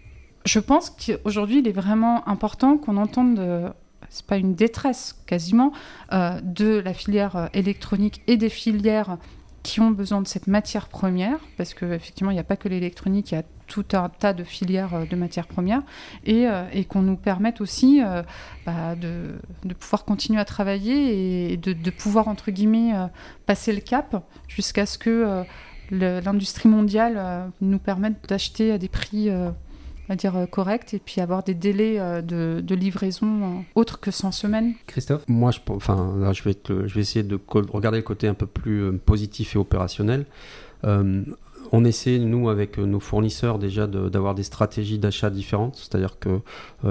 je 0.45 0.59
pense 0.59 0.91
qu'aujourd'hui, 0.91 1.61
il 1.61 1.69
est 1.69 1.73
vraiment 1.73 2.27
important 2.29 2.77
qu'on 2.77 2.97
entende 2.97 3.73
c'est 4.11 4.27
pas 4.27 4.37
une 4.37 4.55
détresse 4.55 5.19
quasiment, 5.27 5.73
de 6.13 6.79
la 6.79 6.93
filière 6.93 7.49
électronique 7.55 8.21
et 8.27 8.37
des 8.37 8.51
filières 8.51 9.17
qui 9.63 9.81
ont 9.81 9.91
besoin 9.91 10.21
de 10.21 10.29
cette 10.29 10.47
matière 10.47 10.89
première, 10.89 11.39
parce 11.57 11.73
qu'effectivement, 11.73 12.31
il 12.31 12.35
n'y 12.35 12.41
a 12.41 12.45
pas 12.45 12.59
que 12.59 12.69
l'électronique, 12.69 13.33
il 13.33 13.37
y 13.37 13.39
a 13.39 13.43
tout 13.67 13.85
un 13.93 14.09
tas 14.09 14.33
de 14.33 14.45
filières 14.45 14.95
euh, 14.95 15.05
de 15.05 15.17
matières 15.17 15.47
premières, 15.47 15.83
et, 16.25 16.47
euh, 16.47 16.65
et 16.73 16.85
qu'on 16.85 17.03
nous 17.03 17.17
permette 17.17 17.61
aussi 17.61 18.03
euh, 18.03 18.23
bah, 18.67 18.95
de, 18.95 19.35
de, 19.65 19.75
pouvoir 19.75 20.05
continuer 20.05 20.41
à 20.41 20.45
travailler 20.45 21.53
et 21.53 21.57
de, 21.57 21.73
de 21.73 21.91
pouvoir, 21.91 22.29
entre 22.29 22.51
guillemets, 22.51 22.93
passer 23.47 23.73
le 23.73 23.81
cap 23.81 24.25
jusqu'à 24.49 24.87
ce 24.87 24.99
que 24.99 25.45
l'industrie 25.91 26.69
mondiale 26.69 27.51
nous 27.61 27.79
permette 27.79 28.29
d'acheter 28.29 28.73
à 28.73 28.79
des 28.79 28.89
prix 28.89 29.31
à 30.09 30.17
dire 30.17 30.47
correct 30.51 30.95
et 30.95 30.99
puis 30.99 31.21
avoir 31.21 31.43
des 31.43 31.55
délais 31.55 31.99
euh, 31.99 32.21
de, 32.21 32.61
de 32.61 32.75
livraison 32.75 33.43
euh, 33.43 33.63
autres 33.75 34.01
que 34.01 34.11
100 34.11 34.33
semaines. 34.33 34.75
Christophe? 34.87 35.25
Moi, 35.29 35.51
je, 35.51 35.61
enfin, 35.69 36.15
là, 36.19 36.33
je, 36.33 36.43
vais 36.43 36.57
je 36.67 36.95
vais 36.95 37.01
essayer 37.01 37.23
de 37.23 37.39
regarder 37.49 37.99
le 37.99 38.05
côté 38.05 38.29
un 38.29 38.35
peu 38.35 38.47
plus 38.47 38.97
positif 38.99 39.57
et 39.57 39.59
opérationnel 39.59 40.27
on 41.73 41.85
essaie, 41.85 42.19
nous, 42.19 42.49
avec 42.49 42.79
nos 42.79 43.01
fournisseurs, 43.01 43.59
déjà 43.59 43.87
d'avoir 43.87 44.35
des 44.35 44.43
stratégies 44.43 44.99
d'achat 44.99 45.31
différentes. 45.31 45.77
C'est-à-dire 45.77 46.19
que, 46.19 46.41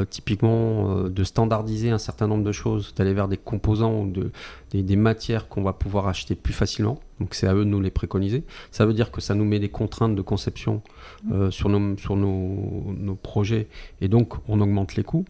typiquement, 0.10 1.04
de 1.04 1.24
standardiser 1.24 1.92
un 1.92 1.98
certain 1.98 2.28
nombre 2.28 2.44
de 2.44 2.52
choses, 2.52 2.94
d'aller 2.96 3.14
vers 3.14 3.28
des 3.28 3.38
composants 3.38 4.02
ou 4.02 4.12
de, 4.12 4.32
des, 4.72 4.96
matières 4.96 5.48
qu'on 5.48 5.62
va 5.62 5.74
pouvoir 5.74 6.08
acheter 6.08 6.36
plus 6.36 6.54
facilement. 6.54 7.00
Donc, 7.20 7.36
c'est 7.36 7.48
à 7.48 7.54
eux 7.54 7.66
de 7.66 7.70
nous 7.70 7.82
les 7.82 7.92
préconiser. 7.92 8.44
Ça 8.72 8.86
veut 8.86 8.94
dire 8.94 9.12
que 9.12 9.22
ça 9.22 9.36
nous 9.36 9.46
met 9.46 9.60
des 9.60 9.70
contraintes 9.70 10.16
de 10.16 10.22
conception 10.22 10.82
euh, 11.32 11.52
sur, 11.52 11.70
nos, 11.70 11.96
sur 11.98 12.18
nos, 12.18 13.18
projets 13.22 13.68
et 14.02 14.08
donc 14.08 14.34
on 14.50 14.60
augmente 14.60 14.96
les 14.96 15.04
coûts. 15.04 15.26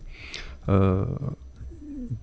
Euh, 0.69 1.05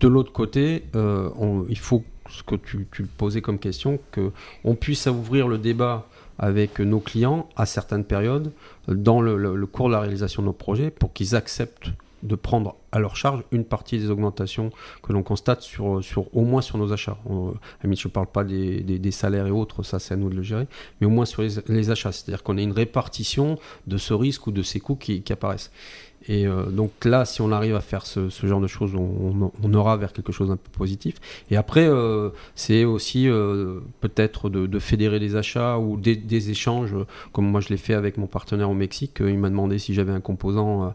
de 0.01 0.09
l'autre 0.09 0.33
côté, 0.33 0.85
euh, 0.97 1.31
il 1.69 1.79
faut 1.79 2.03
ce 2.29 2.43
que 2.43 2.57
tu, 2.57 2.89
tu, 2.91 3.05
posais 3.05 3.43
comme 3.43 3.59
question, 3.59 3.99
qu'on 4.13 4.75
puisse 4.75 5.07
ouvrir 5.07 5.47
le 5.47 5.59
débat 5.59 6.09
avec 6.41 6.81
nos 6.81 7.01
clients 7.01 7.49
à 7.55 7.67
certaines 7.67 8.05
périodes 8.05 8.51
dans 8.89 9.21
le 9.21 9.67
cours 9.67 9.89
de 9.89 9.93
la 9.93 10.01
réalisation 10.01 10.43
de 10.43 10.47
nos 10.47 10.53
projets 10.53 10.91
pour 10.91 11.13
qu'ils 11.13 11.37
acceptent 11.37 11.91
de 12.23 12.35
prendre 12.35 12.77
à 12.93 12.99
leur 12.99 13.17
charge 13.17 13.43
une 13.53 13.65
partie 13.65 13.99
des 13.99 14.11
augmentations 14.11 14.71
que 15.03 15.13
l'on 15.13 15.23
constate 15.23 15.63
sur, 15.63 16.03
sur, 16.03 16.35
au 16.37 16.43
moins 16.43 16.61
sur 16.61 16.77
nos 16.79 16.93
achats. 16.93 17.19
On, 17.27 17.55
je 17.83 17.89
ne 17.89 18.13
parle 18.13 18.27
pas 18.27 18.45
des, 18.45 18.81
des, 18.83 19.11
salaires 19.11 19.47
et 19.47 19.51
autres, 19.51 19.83
ça 19.83 19.99
c'est 19.99 20.15
à 20.15 20.17
nous 20.17 20.29
de 20.29 20.35
le 20.35 20.43
gérer, 20.43 20.67
mais 21.01 21.07
au 21.07 21.11
moins 21.11 21.25
sur 21.25 21.43
les, 21.43 21.55
les 21.69 21.91
achats. 21.91 22.13
C'est-à-dire 22.13 22.43
qu'on 22.43 22.59
a 22.59 22.63
une 22.63 22.73
répartition 22.73 23.59
de 23.87 23.97
ce 23.97 24.13
risque 24.13 24.47
ou 24.47 24.53
de 24.53 24.63
ces 24.63 24.81
coûts 24.81 24.97
qui 24.97 25.23
apparaissent. 25.31 25.71
Et 26.29 26.47
euh, 26.47 26.67
donc 26.67 27.05
là, 27.05 27.25
si 27.25 27.41
on 27.41 27.51
arrive 27.51 27.75
à 27.75 27.81
faire 27.81 28.05
ce, 28.05 28.29
genre 28.29 28.61
de 28.61 28.67
choses, 28.67 28.95
on, 28.95 29.75
aura 29.75 29.97
vers 29.97 30.13
quelque 30.13 30.33
chose 30.33 30.49
d'un 30.49 30.57
peu 30.57 30.71
positif. 30.71 31.17
Et 31.51 31.57
après, 31.57 31.87
euh, 31.87 32.31
c'est 32.55 32.85
aussi 32.85 33.29
euh, 33.29 33.81
peut-être 34.01 34.51
de, 34.51 34.79
fédérer 34.79 35.19
des 35.19 35.37
achats 35.37 35.79
ou 35.79 35.97
des, 35.97 36.51
échanges, 36.51 36.95
comme 37.33 37.47
moi 37.47 37.61
je 37.61 37.69
l'ai 37.69 37.77
fait 37.77 37.95
avec 37.95 38.19
mon 38.19 38.27
partenaire 38.27 38.71
au 38.71 38.75
Mexique. 38.75 39.19
Il 39.21 39.39
m'a 39.39 39.49
demandé 39.49 39.79
si 39.79 39.95
j'avais 39.95 40.13
un 40.13 40.21
composant 40.21 40.95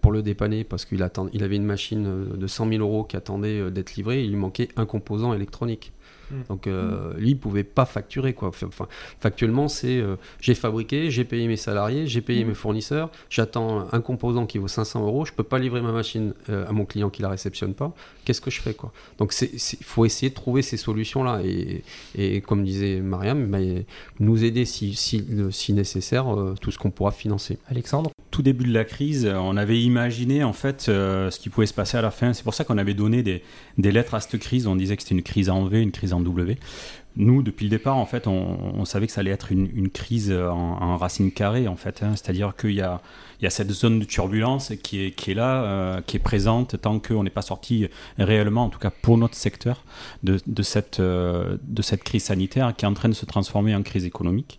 pour 0.00 0.12
le 0.12 0.22
dépanner 0.22 0.64
parce 0.64 0.84
qu'il 0.84 1.06
il 1.32 1.42
avait 1.44 1.56
une 1.56 1.64
machine 1.64 2.26
de 2.34 2.46
100 2.46 2.68
000 2.68 2.80
euros 2.80 3.04
qui 3.04 3.16
attendait 3.16 3.70
d'être 3.70 3.94
livrée. 3.94 4.22
il 4.24 4.30
lui 4.30 4.36
manquait 4.36 4.68
un 4.76 4.86
composant 4.86 5.34
électronique. 5.34 5.92
Mm. 6.30 6.34
Donc 6.48 6.66
euh, 6.66 7.14
lui, 7.16 7.30
il 7.30 7.38
pouvait 7.38 7.64
pas 7.64 7.84
facturer 7.84 8.32
quoi. 8.34 8.48
Enfin, 8.48 8.88
factuellement, 9.20 9.68
c'est 9.68 9.98
euh, 9.98 10.16
j'ai 10.40 10.54
fabriqué, 10.54 11.10
j'ai 11.10 11.24
payé 11.24 11.46
mes 11.48 11.56
salariés, 11.56 12.06
j'ai 12.06 12.20
payé 12.20 12.44
mm. 12.44 12.48
mes 12.48 12.54
fournisseurs, 12.54 13.10
j'attends 13.30 13.86
un 13.92 14.00
composant 14.00 14.46
qui 14.46 14.58
vaut 14.58 14.68
500 14.68 15.04
euros, 15.06 15.24
je 15.24 15.32
peux 15.32 15.42
pas 15.42 15.58
livrer 15.58 15.80
ma 15.80 15.92
machine 15.92 16.34
euh, 16.48 16.68
à 16.68 16.72
mon 16.72 16.84
client 16.84 17.10
qui 17.10 17.22
la 17.22 17.28
réceptionne 17.28 17.74
pas. 17.74 17.92
Qu'est-ce 18.24 18.40
que 18.40 18.50
je 18.50 18.60
fais 18.60 18.74
quoi? 18.74 18.92
Donc 19.18 19.34
il 19.40 19.84
faut 19.84 20.04
essayer 20.04 20.30
de 20.30 20.34
trouver 20.34 20.62
ces 20.62 20.76
solutions 20.76 21.22
là 21.22 21.40
et, 21.44 21.82
et 22.14 22.40
comme 22.40 22.64
disait 22.64 23.00
Mariam, 23.00 23.46
bah, 23.46 23.58
nous 24.20 24.44
aider 24.44 24.64
si, 24.64 24.94
si, 24.94 25.24
si 25.50 25.72
nécessaire 25.72 26.26
tout 26.60 26.70
ce 26.70 26.78
qu'on 26.78 26.90
pourra 26.90 27.12
financer. 27.12 27.58
Alexandre? 27.68 28.10
Tout 28.34 28.42
début 28.42 28.64
de 28.64 28.74
la 28.74 28.84
crise, 28.84 29.30
on 29.32 29.56
avait 29.56 29.80
imaginé 29.80 30.42
en 30.42 30.52
fait 30.52 30.80
ce 30.82 31.38
qui 31.38 31.50
pouvait 31.50 31.68
se 31.68 31.72
passer 31.72 31.96
à 31.96 32.02
la 32.02 32.10
fin. 32.10 32.32
C'est 32.32 32.42
pour 32.42 32.52
ça 32.52 32.64
qu'on 32.64 32.78
avait 32.78 32.92
donné 32.92 33.22
des, 33.22 33.42
lettres 33.78 34.14
à 34.14 34.20
cette 34.20 34.40
crise. 34.40 34.66
On 34.66 34.74
disait 34.74 34.96
que 34.96 35.04
c'était 35.04 35.14
une 35.14 35.22
crise 35.22 35.50
en 35.50 35.64
V, 35.66 35.80
une 35.80 35.92
crise 35.92 36.12
en 36.12 36.20
W. 36.20 36.58
Nous, 37.14 37.44
depuis 37.44 37.66
le 37.66 37.70
départ, 37.70 37.96
en 37.96 38.06
fait, 38.06 38.26
on, 38.26 38.84
savait 38.86 39.06
que 39.06 39.12
ça 39.12 39.20
allait 39.20 39.30
être 39.30 39.52
une, 39.52 39.88
crise 39.88 40.32
en, 40.32 40.96
racine 40.96 41.30
carrée, 41.30 41.68
en 41.68 41.76
fait. 41.76 42.02
Hein. 42.02 42.14
C'est-à-dire 42.16 42.56
qu'il 42.56 42.72
y 42.72 42.80
a, 42.80 43.00
cette 43.50 43.70
zone 43.70 44.00
de 44.00 44.04
turbulence 44.04 44.72
qui 44.82 45.04
est, 45.04 45.34
là, 45.34 45.62
euh, 45.62 46.00
qui 46.04 46.16
est 46.16 46.20
présente 46.20 46.80
tant 46.80 46.98
qu'on 46.98 47.22
n'est 47.22 47.30
pas 47.30 47.42
sorti 47.42 47.86
réellement, 48.18 48.64
en 48.64 48.68
tout 48.68 48.80
cas 48.80 48.90
pour 48.90 49.16
notre 49.16 49.36
secteur, 49.36 49.84
de, 50.24 50.40
cette, 50.64 50.98
euh, 50.98 51.56
crise 52.04 52.24
sanitaire 52.24 52.74
qui 52.76 52.84
est 52.84 52.88
en 52.88 52.94
train 52.94 53.08
de 53.08 53.14
se 53.14 53.26
transformer 53.26 53.76
en 53.76 53.84
crise 53.84 54.04
économique. 54.04 54.58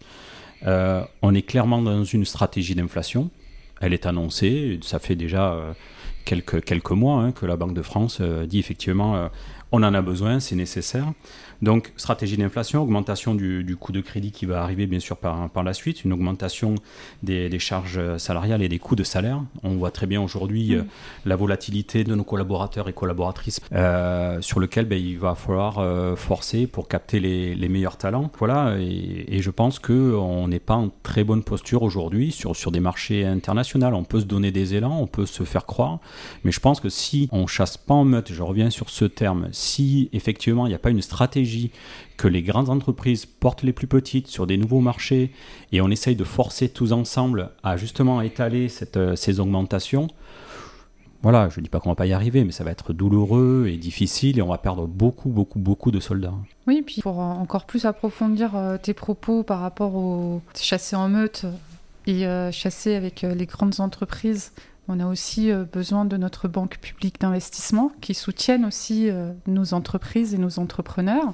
Euh, 0.66 1.04
on 1.22 1.36
est 1.36 1.42
clairement 1.42 1.82
dans 1.82 2.06
une 2.06 2.24
stratégie 2.24 2.74
d'inflation. 2.74 3.30
Elle 3.82 3.94
est 3.94 4.06
annoncée. 4.06 4.80
Ça 4.82 5.00
fait 5.00 5.16
déjà 5.16 5.58
quelques, 6.24 6.64
quelques 6.64 6.92
mois 6.92 7.22
hein, 7.22 7.32
que 7.32 7.46
la 7.46 7.56
Banque 7.58 7.74
de 7.74 7.82
France 7.82 8.22
dit 8.22 8.60
effectivement 8.60 9.30
on 9.72 9.84
en 9.84 9.94
a 9.94 10.02
besoin, 10.02 10.40
c'est 10.40 10.56
nécessaire. 10.56 11.12
Donc, 11.62 11.94
stratégie 11.98 12.38
d'inflation, 12.38 12.82
augmentation 12.82 13.36
du, 13.36 13.76
coût 13.80 13.92
de 13.92 14.02
crédit 14.02 14.32
qui 14.32 14.46
va 14.46 14.62
arriver 14.62 14.88
bien 14.88 15.00
sûr 15.00 15.18
par, 15.18 15.50
par 15.50 15.64
la 15.64 15.74
suite, 15.74 16.04
une 16.04 16.14
augmentation 16.14 16.76
des, 17.24 17.60
charges 17.60 18.18
salariales 18.18 18.62
et 18.62 18.70
des 18.70 18.80
coûts 18.80 18.96
de 18.96 19.04
salaire. 19.04 19.42
On 19.64 19.76
voit 19.76 19.92
très 19.92 20.08
bien 20.08 20.22
aujourd'hui 20.22 20.76
mm. 20.76 20.80
euh, 20.80 20.84
la 21.26 21.36
volatilité 21.36 22.04
de 22.04 22.14
nos 22.16 22.24
collaborateurs 22.24 22.90
et 22.90 22.94
collaboratrices 22.94 23.60
euh, 23.74 24.42
sur 24.42 24.60
lequel 24.60 24.86
ben, 24.86 25.00
il 25.00 25.18
va 25.18 25.36
falloir 25.36 25.80
euh, 25.80 26.16
forcer 26.16 26.68
pour 26.68 26.88
capter 26.88 27.20
les, 27.20 27.70
meilleurs 27.70 27.98
talents. 27.98 28.32
Voilà, 28.38 28.78
et, 28.80 29.42
je 29.42 29.50
pense 29.50 29.80
qu'on 29.80 30.48
n'est 30.48 30.60
pas 30.60 30.76
en 30.76 30.90
très 31.04 31.24
bonne 31.24 31.44
posture 31.44 31.84
aujourd'hui 31.84 32.32
sur, 32.32 32.56
sur 32.56 32.72
des 32.72 32.80
marchés 32.80 33.26
internationaux. 33.26 33.88
On 33.88 34.04
peut 34.04 34.20
se 34.20 34.26
donner 34.26 34.52
des 34.52 34.76
élans, 34.76 35.00
on 35.00 35.08
peut 35.08 35.26
se 35.26 35.44
faire 35.44 35.66
croire, 35.66 36.00
mais 36.44 36.52
je 36.52 36.60
pense 36.60 36.80
que 36.80 36.90
si 36.90 37.28
on 37.32 37.48
chasse 37.48 37.78
pas 37.78 37.94
en 37.94 38.06
meute, 38.06 38.32
je 38.32 38.42
reviens 38.42 38.70
sur 38.70 38.90
ce 38.90 39.06
terme, 39.06 39.50
si 39.52 40.10
effectivement 40.14 40.66
il 40.66 40.70
n'y 40.70 40.76
a 40.76 40.80
pas 40.80 40.90
une 40.90 41.02
stratégie 41.02 41.45
que 42.18 42.28
les 42.28 42.42
grandes 42.42 42.70
entreprises 42.70 43.26
portent 43.26 43.64
les 43.64 43.74
plus 43.74 43.88
petites 43.88 44.28
sur 44.28 44.48
des 44.48 44.58
nouveaux 44.58 44.80
marchés 44.80 45.32
et 45.72 45.82
on 45.82 45.90
essaye 45.90 46.16
de 46.16 46.24
forcer 46.24 46.70
tous 46.70 46.92
ensemble 46.92 47.52
à 47.64 47.78
justement 47.78 48.22
étaler 48.22 48.68
euh, 48.96 49.16
ces 49.16 49.40
augmentations, 49.40 50.08
voilà, 51.22 51.50
je 51.50 51.60
ne 51.60 51.64
dis 51.64 51.70
pas 51.70 51.80
qu'on 51.80 51.90
va 51.90 51.96
pas 51.96 52.06
y 52.06 52.14
arriver, 52.14 52.44
mais 52.44 52.52
ça 52.52 52.64
va 52.64 52.70
être 52.70 52.94
douloureux 52.94 53.66
et 53.68 53.78
difficile 53.78 54.38
et 54.38 54.42
on 54.44 54.50
va 54.50 54.60
perdre 54.60 54.86
beaucoup, 54.86 55.30
beaucoup, 55.30 55.58
beaucoup 55.58 55.90
de 55.90 56.00
soldats. 56.00 56.36
Oui, 56.68 56.84
puis 56.86 57.02
pour 57.02 57.18
encore 57.18 57.66
plus 57.66 57.86
approfondir 57.86 58.52
tes 58.84 58.94
propos 58.94 59.42
par 59.42 59.60
rapport 59.62 59.96
aux 59.96 60.42
chassés 60.56 60.96
en 60.96 61.10
meute 61.10 61.46
et 62.06 62.28
chasser 62.52 62.94
avec 62.94 63.24
les 63.24 63.46
grandes 63.48 63.80
entreprises 63.80 64.52
on 64.88 65.00
a 65.00 65.08
aussi 65.08 65.52
euh, 65.52 65.64
besoin 65.64 66.06
de 66.06 66.18
notre 66.18 66.48
banque 66.48 66.78
publique 66.78 67.20
d'investissement 67.20 67.92
qui 68.02 68.14
soutienne 68.14 68.66
aussi 68.66 69.10
euh, 69.10 69.32
nos 69.48 69.74
entreprises 69.74 70.34
et 70.34 70.38
nos 70.38 70.60
entrepreneurs. 70.60 71.34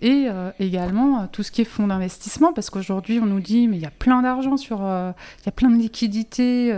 Et 0.00 0.26
euh, 0.28 0.50
également 0.60 1.26
tout 1.28 1.42
ce 1.42 1.50
qui 1.50 1.62
est 1.62 1.64
fonds 1.64 1.88
d'investissement, 1.88 2.52
parce 2.52 2.70
qu'aujourd'hui 2.70 3.18
on 3.20 3.26
nous 3.26 3.40
dit 3.40 3.68
mais 3.68 3.76
il 3.76 3.82
y 3.82 3.86
a 3.86 3.90
plein 3.90 4.22
d'argent 4.22 4.56
sur, 4.56 4.78
il 4.78 5.46
y 5.46 5.48
a 5.48 5.52
plein 5.52 5.70
de 5.70 5.76
liquidités, 5.76 6.68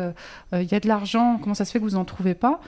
il 0.52 0.64
y 0.70 0.74
a 0.74 0.80
de 0.80 0.88
l'argent, 0.88 1.38
comment 1.42 1.54
ça 1.54 1.64
se 1.64 1.72
fait 1.72 1.78
que 1.78 1.84
vous 1.84 1.92
n'en 1.92 2.04
trouvez 2.04 2.34
pas? 2.34 2.60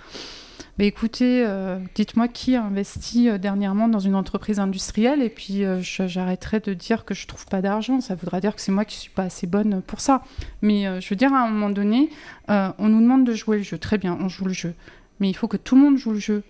Bah, 0.79 0.85
écoutez, 0.85 1.43
euh, 1.43 1.79
dites-moi 1.95 2.29
qui 2.29 2.55
a 2.55 2.63
investi 2.63 3.31
euh, 3.31 3.39
dernièrement 3.39 3.89
dans 3.89 3.99
une 3.99 4.15
entreprise 4.15 4.61
industrielle 4.61 5.23
et 5.23 5.31
puis 5.31 5.65
euh, 5.65 5.81
j'arrêterai 5.81 6.61
de 6.61 6.75
dire 6.75 7.07
que 7.07 7.15
je 7.15 7.27
trouve 7.27 7.47
pas 7.47 7.63
d'argent. 7.63 8.03
Ça 8.03 8.15
voudrait 8.15 8.43
dire 8.43 8.55
que 8.55 8.61
c'est 8.61 8.73
moi 8.73 8.85
qui 8.85 8.97
suis 8.97 9.11
pas 9.11 9.23
assez 9.23 9.47
bonne 9.47 9.81
pour 9.81 10.01
ça. 10.01 10.23
Mais 10.61 11.01
je 11.01 11.09
veux 11.09 11.17
dire, 11.17 11.33
à 11.33 11.47
un 11.47 11.49
moment 11.49 11.71
donné, 11.71 12.11
on 12.49 12.89
nous 12.89 13.01
demande 13.01 13.25
de 13.25 13.33
jouer 13.33 13.59
le 13.59 13.63
jeu. 13.63 13.79
Très 13.79 13.97
bien, 13.97 14.19
on 14.21 14.29
joue 14.29 14.45
le 14.45 14.53
jeu. 14.53 14.75
Mais 15.19 15.31
il 15.31 15.35
faut 15.35 15.49
que 15.49 15.57
tout 15.57 15.77
le 15.77 15.81
monde 15.81 15.97
joue 15.97 16.13
le 16.13 16.19
jeu. 16.19 16.43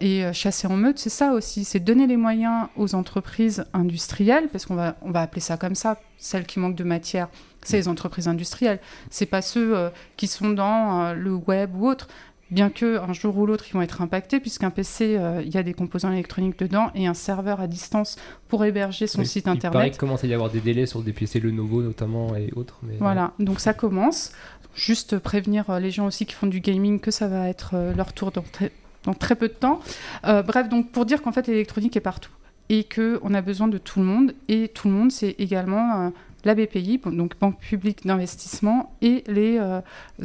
et 0.00 0.24
chasser 0.32 0.66
en 0.66 0.76
meute, 0.76 0.98
c'est 0.98 1.10
ça 1.10 1.32
aussi, 1.32 1.64
c'est 1.64 1.80
donner 1.80 2.06
les 2.06 2.16
moyens 2.16 2.68
aux 2.76 2.94
entreprises 2.94 3.66
industrielles, 3.74 4.48
parce 4.50 4.64
qu'on 4.64 4.76
va, 4.76 4.96
on 5.02 5.10
va 5.10 5.20
appeler 5.20 5.42
ça 5.42 5.56
comme 5.58 5.74
ça, 5.74 6.00
celles 6.16 6.46
qui 6.46 6.58
manquent 6.58 6.76
de 6.76 6.84
matière, 6.84 7.28
c'est 7.62 7.76
les 7.76 7.88
entreprises 7.88 8.28
industrielles. 8.28 8.80
C'est 9.10 9.26
pas 9.26 9.42
ceux 9.42 9.90
qui 10.16 10.26
sont 10.26 10.50
dans 10.50 11.12
le 11.12 11.34
web 11.34 11.70
ou 11.76 11.86
autre 11.86 12.08
bien 12.50 12.70
que 12.70 12.98
un 12.98 13.12
jour 13.12 13.36
ou 13.36 13.46
l'autre 13.46 13.64
ils 13.68 13.72
vont 13.72 13.82
être 13.82 14.00
impactés 14.00 14.40
puisqu'un 14.40 14.70
PC 14.70 15.16
euh, 15.16 15.42
il 15.44 15.52
y 15.52 15.58
a 15.58 15.62
des 15.62 15.74
composants 15.74 16.12
électroniques 16.12 16.58
dedans 16.58 16.90
et 16.94 17.06
un 17.06 17.14
serveur 17.14 17.60
à 17.60 17.66
distance 17.66 18.16
pour 18.48 18.64
héberger 18.64 19.06
son 19.06 19.24
site 19.24 19.48
internet. 19.48 19.64
Il 19.64 19.78
paraît 19.78 19.90
qu'il 19.90 19.98
commence 19.98 20.24
à 20.24 20.26
y 20.26 20.34
avoir 20.34 20.50
des 20.50 20.60
délais 20.60 20.86
sur 20.86 21.02
des 21.02 21.12
PC 21.12 21.40
Lenovo 21.40 21.82
notamment 21.82 22.34
et 22.36 22.50
autres. 22.56 22.80
Voilà, 22.98 23.32
donc 23.38 23.60
ça 23.60 23.74
commence. 23.74 24.32
Juste 24.74 25.18
prévenir 25.18 25.68
euh, 25.70 25.80
les 25.80 25.90
gens 25.90 26.06
aussi 26.06 26.24
qui 26.24 26.34
font 26.34 26.46
du 26.46 26.60
gaming 26.60 27.00
que 27.00 27.10
ça 27.10 27.28
va 27.28 27.48
être 27.48 27.72
euh, 27.74 27.94
leur 27.94 28.12
tour 28.12 28.30
dans 28.30 28.42
très, 28.42 28.72
dans 29.04 29.14
très 29.14 29.34
peu 29.34 29.48
de 29.48 29.54
temps. 29.54 29.80
bref, 30.22 30.68
donc 30.68 30.90
pour 30.90 31.04
dire 31.04 31.22
qu'en 31.22 31.32
fait 31.32 31.46
l'électronique 31.46 31.96
est 31.96 32.00
partout 32.00 32.30
et 32.68 32.84
qu'on 32.84 33.34
a 33.34 33.40
besoin 33.40 33.66
de 33.66 33.78
tout 33.78 33.98
le 33.98 34.04
monde 34.04 34.34
et 34.48 34.68
tout 34.68 34.88
le 34.88 34.94
monde 34.94 35.10
c'est 35.10 35.34
également 35.38 36.12
la 36.44 36.54
BPI, 36.54 37.00
donc 37.06 37.38
Banque 37.40 37.58
publique 37.58 38.06
d'investissement, 38.06 38.94
et 39.00 39.24
les 39.26 39.58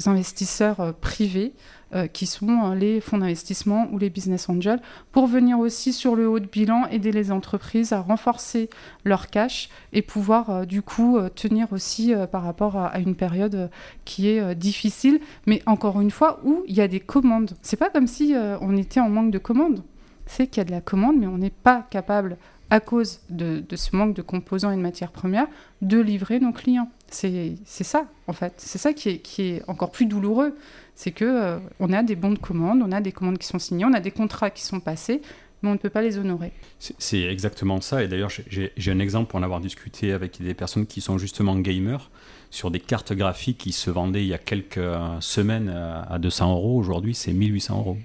investisseurs 0.06 0.94
privés 0.96 1.54
euh, 1.96 2.08
qui 2.08 2.26
sont 2.26 2.72
euh, 2.72 2.76
les 2.76 3.00
fonds 3.02 3.20
d'investissement 3.20 3.88
ou 3.92 4.00
les 4.00 4.10
business 4.10 4.50
angels, 4.50 4.80
pour 5.12 5.28
venir 5.28 5.60
aussi 5.60 5.94
sur 5.94 6.16
le 6.16 6.28
haut 6.28 6.40
de 6.40 6.48
bilan 6.48 6.88
aider 6.88 7.12
les 7.12 7.32
entreprises 7.32 7.94
à 7.94 8.02
renforcer 8.02 8.70
leur 9.06 9.28
cash 9.30 9.70
et 9.92 10.02
pouvoir 10.02 10.50
euh, 10.50 10.66
du 10.66 10.82
coup 10.82 11.20
tenir 11.36 11.72
aussi 11.72 12.14
par 12.32 12.44
rapport 12.44 12.78
à, 12.78 13.00
une 13.00 13.16
période 13.16 13.70
qui 14.06 14.28
est 14.28 14.56
difficile, 14.56 15.20
mais 15.46 15.62
encore 15.66 16.02
une 16.02 16.12
fois 16.12 16.40
où 16.44 16.64
il 16.68 16.76
y 16.76 16.82
a 16.82 16.88
des 16.88 17.00
commandes. 17.00 17.52
C'est 17.62 17.78
pas 17.78 17.90
comme 17.90 18.08
si 18.08 18.34
on 18.62 18.76
était 18.78 19.00
en 19.00 19.10
manque 19.10 19.32
de 19.32 19.38
commandes. 19.38 19.84
C'est 20.26 20.48
qu'il 20.48 20.60
y 20.60 20.62
a 20.62 20.66
de 20.66 20.72
la 20.72 20.82
commande, 20.82 21.18
mais 21.20 21.28
on 21.28 21.38
n'est 21.38 21.50
pas 21.50 21.86
capable 21.90 22.38
à 22.74 22.80
cause 22.80 23.20
de, 23.30 23.64
ce 23.76 23.96
manque 23.96 24.16
de 24.16 24.24
composants 24.24 24.72
et 24.72 24.76
de 24.76 24.82
matières 24.82 25.12
premières, 25.12 25.48
de 25.84 26.00
livrer 26.00 26.40
nos 26.40 26.52
clients. 26.52 26.90
C'est 27.08 27.56
ça, 27.66 28.06
en 28.26 28.34
fait. 28.34 28.54
C'est 28.58 28.80
ça 28.80 28.94
qui 28.94 29.10
est, 29.10 29.18
qui 29.20 29.44
est, 29.44 29.64
encore 29.68 29.92
plus 29.92 30.08
douloureux 30.08 30.56
c'est 30.96 31.12
que 31.12 31.26
euh, 31.26 31.60
on 31.80 31.92
a 31.92 32.04
des 32.04 32.16
bons 32.16 32.32
de 32.32 32.40
commande, 32.40 32.82
on 32.84 32.92
a 32.92 33.02
des 33.02 33.12
commandes 33.12 33.38
qui 33.38 33.48
sont 33.48 33.60
signées, 33.60 33.86
on 33.86 33.94
a 33.94 34.00
des 34.00 34.12
contrats 34.12 34.50
qui 34.50 34.64
sont 34.64 34.80
passés, 34.80 35.22
mais 35.62 35.70
on 35.70 35.74
ne 35.74 35.78
peut 35.78 35.90
pas 35.90 36.02
les 36.02 36.18
honorer. 36.18 36.52
C'est 36.80 37.24
exactement 37.24 37.82
ça. 37.82 38.04
Et 38.04 38.08
d'ailleurs, 38.08 38.32
j'ai 38.50 38.92
un 38.92 39.00
exemple 39.00 39.30
pour 39.32 39.40
en 39.40 39.44
avoir 39.44 39.62
discuté 39.62 40.12
avec 40.12 40.42
des 40.42 40.54
personnes 40.54 40.86
qui 40.86 41.02
sont 41.02 41.18
justement 41.18 41.58
gamers 41.58 42.12
sur 42.52 42.70
des 42.70 42.80
cartes 42.80 43.14
graphiques 43.14 43.58
qui 43.58 43.72
se 43.72 43.90
vendaient 43.90 44.24
il 44.24 44.28
y 44.28 44.34
a 44.34 44.38
quelques 44.40 44.78
euh, 44.78 45.20
semaines 45.22 45.70
à 45.70 46.20
200 46.20 46.52
euros. 46.52 46.78
Aujourd'hui, 46.78 47.16
c'est 47.16 47.34
1800 47.34 47.78
euros. 47.78 47.98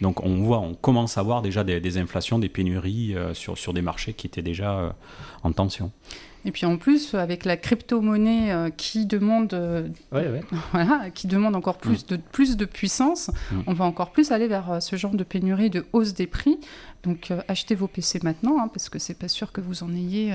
Donc 0.00 0.22
on 0.22 0.42
voit, 0.42 0.58
on 0.58 0.74
commence 0.74 1.16
à 1.16 1.22
voir 1.22 1.40
déjà 1.40 1.64
des, 1.64 1.98
inflations, 1.98 2.38
des 2.38 2.48
pénuries 2.50 3.16
euh, 3.16 3.32
sur, 3.32 3.56
sur 3.56 3.72
des 3.72 3.82
marchés 3.82 4.12
qui 4.12 4.26
étaient 4.26 4.42
déjà 4.42 4.94
en 5.42 5.52
tension. 5.52 5.92
Et 6.44 6.50
puis 6.50 6.66
en 6.66 6.76
plus, 6.76 7.14
avec 7.14 7.44
la 7.44 7.56
crypto-monnaie 7.56 8.52
euh, 8.52 8.70
qui, 8.70 9.06
demande, 9.06 9.54
euh, 9.54 9.88
voilà, 10.72 11.10
qui 11.14 11.26
demande 11.26 11.54
encore 11.54 11.78
plus, 11.78 12.04
mm. 12.04 12.08
de, 12.08 12.16
plus 12.16 12.56
de 12.56 12.64
puissance, 12.64 13.30
mm. 13.52 13.60
on 13.66 13.72
va 13.72 13.84
encore 13.84 14.10
plus 14.10 14.32
aller 14.32 14.48
vers 14.48 14.72
euh, 14.72 14.80
ce 14.80 14.96
genre 14.96 15.14
de 15.14 15.24
pénurie, 15.24 15.70
de 15.70 15.84
hausse 15.92 16.14
des 16.14 16.26
prix. 16.26 16.58
Donc 17.04 17.32
achetez 17.48 17.74
vos 17.74 17.88
PC 17.88 18.20
maintenant, 18.22 18.58
hein, 18.60 18.68
parce 18.68 18.88
que 18.88 19.00
c'est 19.00 19.18
pas 19.18 19.26
sûr 19.26 19.50
que 19.50 19.60
vous 19.60 19.82
en 19.82 19.92
ayez 19.92 20.32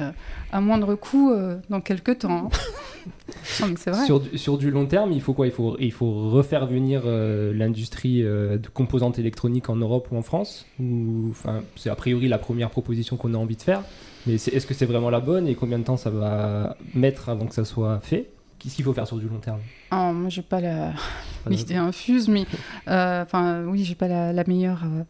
à 0.52 0.60
moindre 0.60 0.96
coût 0.96 1.34
dans 1.70 1.80
quelques 1.80 2.20
temps. 2.20 2.50
Hein. 2.52 3.30
c'est 3.78 3.90
vrai. 3.90 4.06
Sur, 4.06 4.22
sur, 4.36 4.58
du 4.58 4.70
long 4.70 4.86
terme, 4.86 5.14
il 5.14 5.22
faut 5.22 5.32
quoi? 5.32 5.48
Il 5.48 5.54
faut, 5.54 5.78
il 5.80 5.94
faut 5.94 6.30
refaire 6.30 6.68
venir 6.68 7.04
l'industrie 7.06 8.22
de 8.22 8.68
composantes 8.74 9.18
électroniques 9.18 9.70
en 9.70 9.78
Europe 9.78 10.10
ou 10.12 10.18
en 10.18 10.22
France? 10.22 10.66
Ou, 10.78 11.34
C'est 11.78 11.90
a 11.90 11.96
priori 11.96 12.28
la 12.28 12.38
première 12.38 12.70
proposition 12.70 13.16
qu'on 13.16 13.34
a 13.34 13.38
envie 13.38 13.56
de 13.56 13.62
faire. 13.62 13.84
Mais 14.26 14.36
est-ce 14.36 14.66
que 14.66 14.74
c'est 14.74 14.86
vraiment 14.86 15.10
la 15.10 15.20
bonne 15.20 15.48
et 15.48 15.56
combien 15.56 15.80
de 15.80 15.84
temps 15.84 15.98
ça 15.98 16.10
va 16.10 16.76
mettre 16.94 17.30
avant 17.30 17.46
que 17.46 17.54
ça 17.54 17.66
soit 17.66 18.00
fait? 18.02 18.30
Qu'est-ce 18.60 18.76
qu'il 18.76 18.86
faut 18.86 18.94
faire 18.94 19.08
sur 19.08 19.18
du 19.18 19.28
long 19.28 19.38
terme? 19.38 19.60
Oh, 19.92 20.12
Moi, 20.14 20.30
j'ai 20.30 20.42
pas 20.42 20.60
l'idée 21.50 21.76
infuse, 21.76 22.28
mais 22.28 22.46
euh, 22.88 23.24
enfin, 23.24 23.64
oui, 23.66 23.84
j'ai 23.84 23.96
pas 23.96 24.08
la, 24.08 24.44
meilleure 24.46 24.84
euh, 24.84 25.04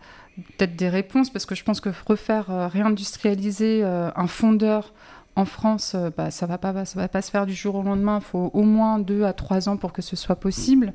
peut-être 0.58 0.76
des 0.76 0.90
réponses 0.90 1.30
parce 1.30 1.46
que 1.46 1.56
je 1.56 1.64
pense 1.64 1.80
que 1.80 1.90
refaire 2.06 2.52
euh, 2.52 2.68
réindustrialiser 2.68 3.84
un 3.84 4.28
fondeur 4.28 4.94
en 5.38 5.46
France, 5.46 5.96
bah, 6.18 6.32
ça 6.32 6.48
va 6.48 6.58
va 6.58 7.08
pas 7.08 7.22
se 7.22 7.32
faire 7.32 7.46
du 7.46 7.54
jour 7.54 7.76
au 7.76 7.84
lendemain. 7.84 8.18
Il 8.20 8.26
faut 8.26 8.50
au 8.54 8.64
moins 8.64 8.98
deux 8.98 9.24
à 9.24 9.34
trois 9.34 9.70
ans 9.70 9.78
pour 9.78 9.94
que 9.94 10.02
ce 10.02 10.16
soit 10.16 10.36
possible. 10.36 10.94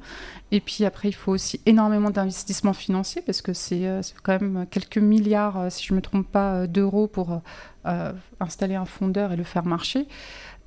Et 0.51 0.61
puis 0.61 0.85
après, 0.85 1.09
il 1.09 1.13
faut 1.13 1.31
aussi 1.31 1.61
énormément 1.65 2.11
d'investissements 2.11 2.73
financiers 2.73 3.23
parce 3.23 3.41
que 3.41 3.53
c'est 3.53 4.01
quand 4.25 4.33
même 4.33 4.67
quelques 4.69 4.99
milliards, 4.99 5.71
si 5.71 5.87
je 5.87 5.95
me 5.95 6.01
trompe 6.01 6.27
pas, 6.27 6.67
d'euros 6.67 7.07
pour 7.07 7.41
euh, 7.85 8.13
installer 8.39 8.77
un 8.77 8.85
fondeur 8.85 9.33
et 9.33 9.37
le 9.37 9.43
faire 9.45 9.65
marcher. 9.65 10.07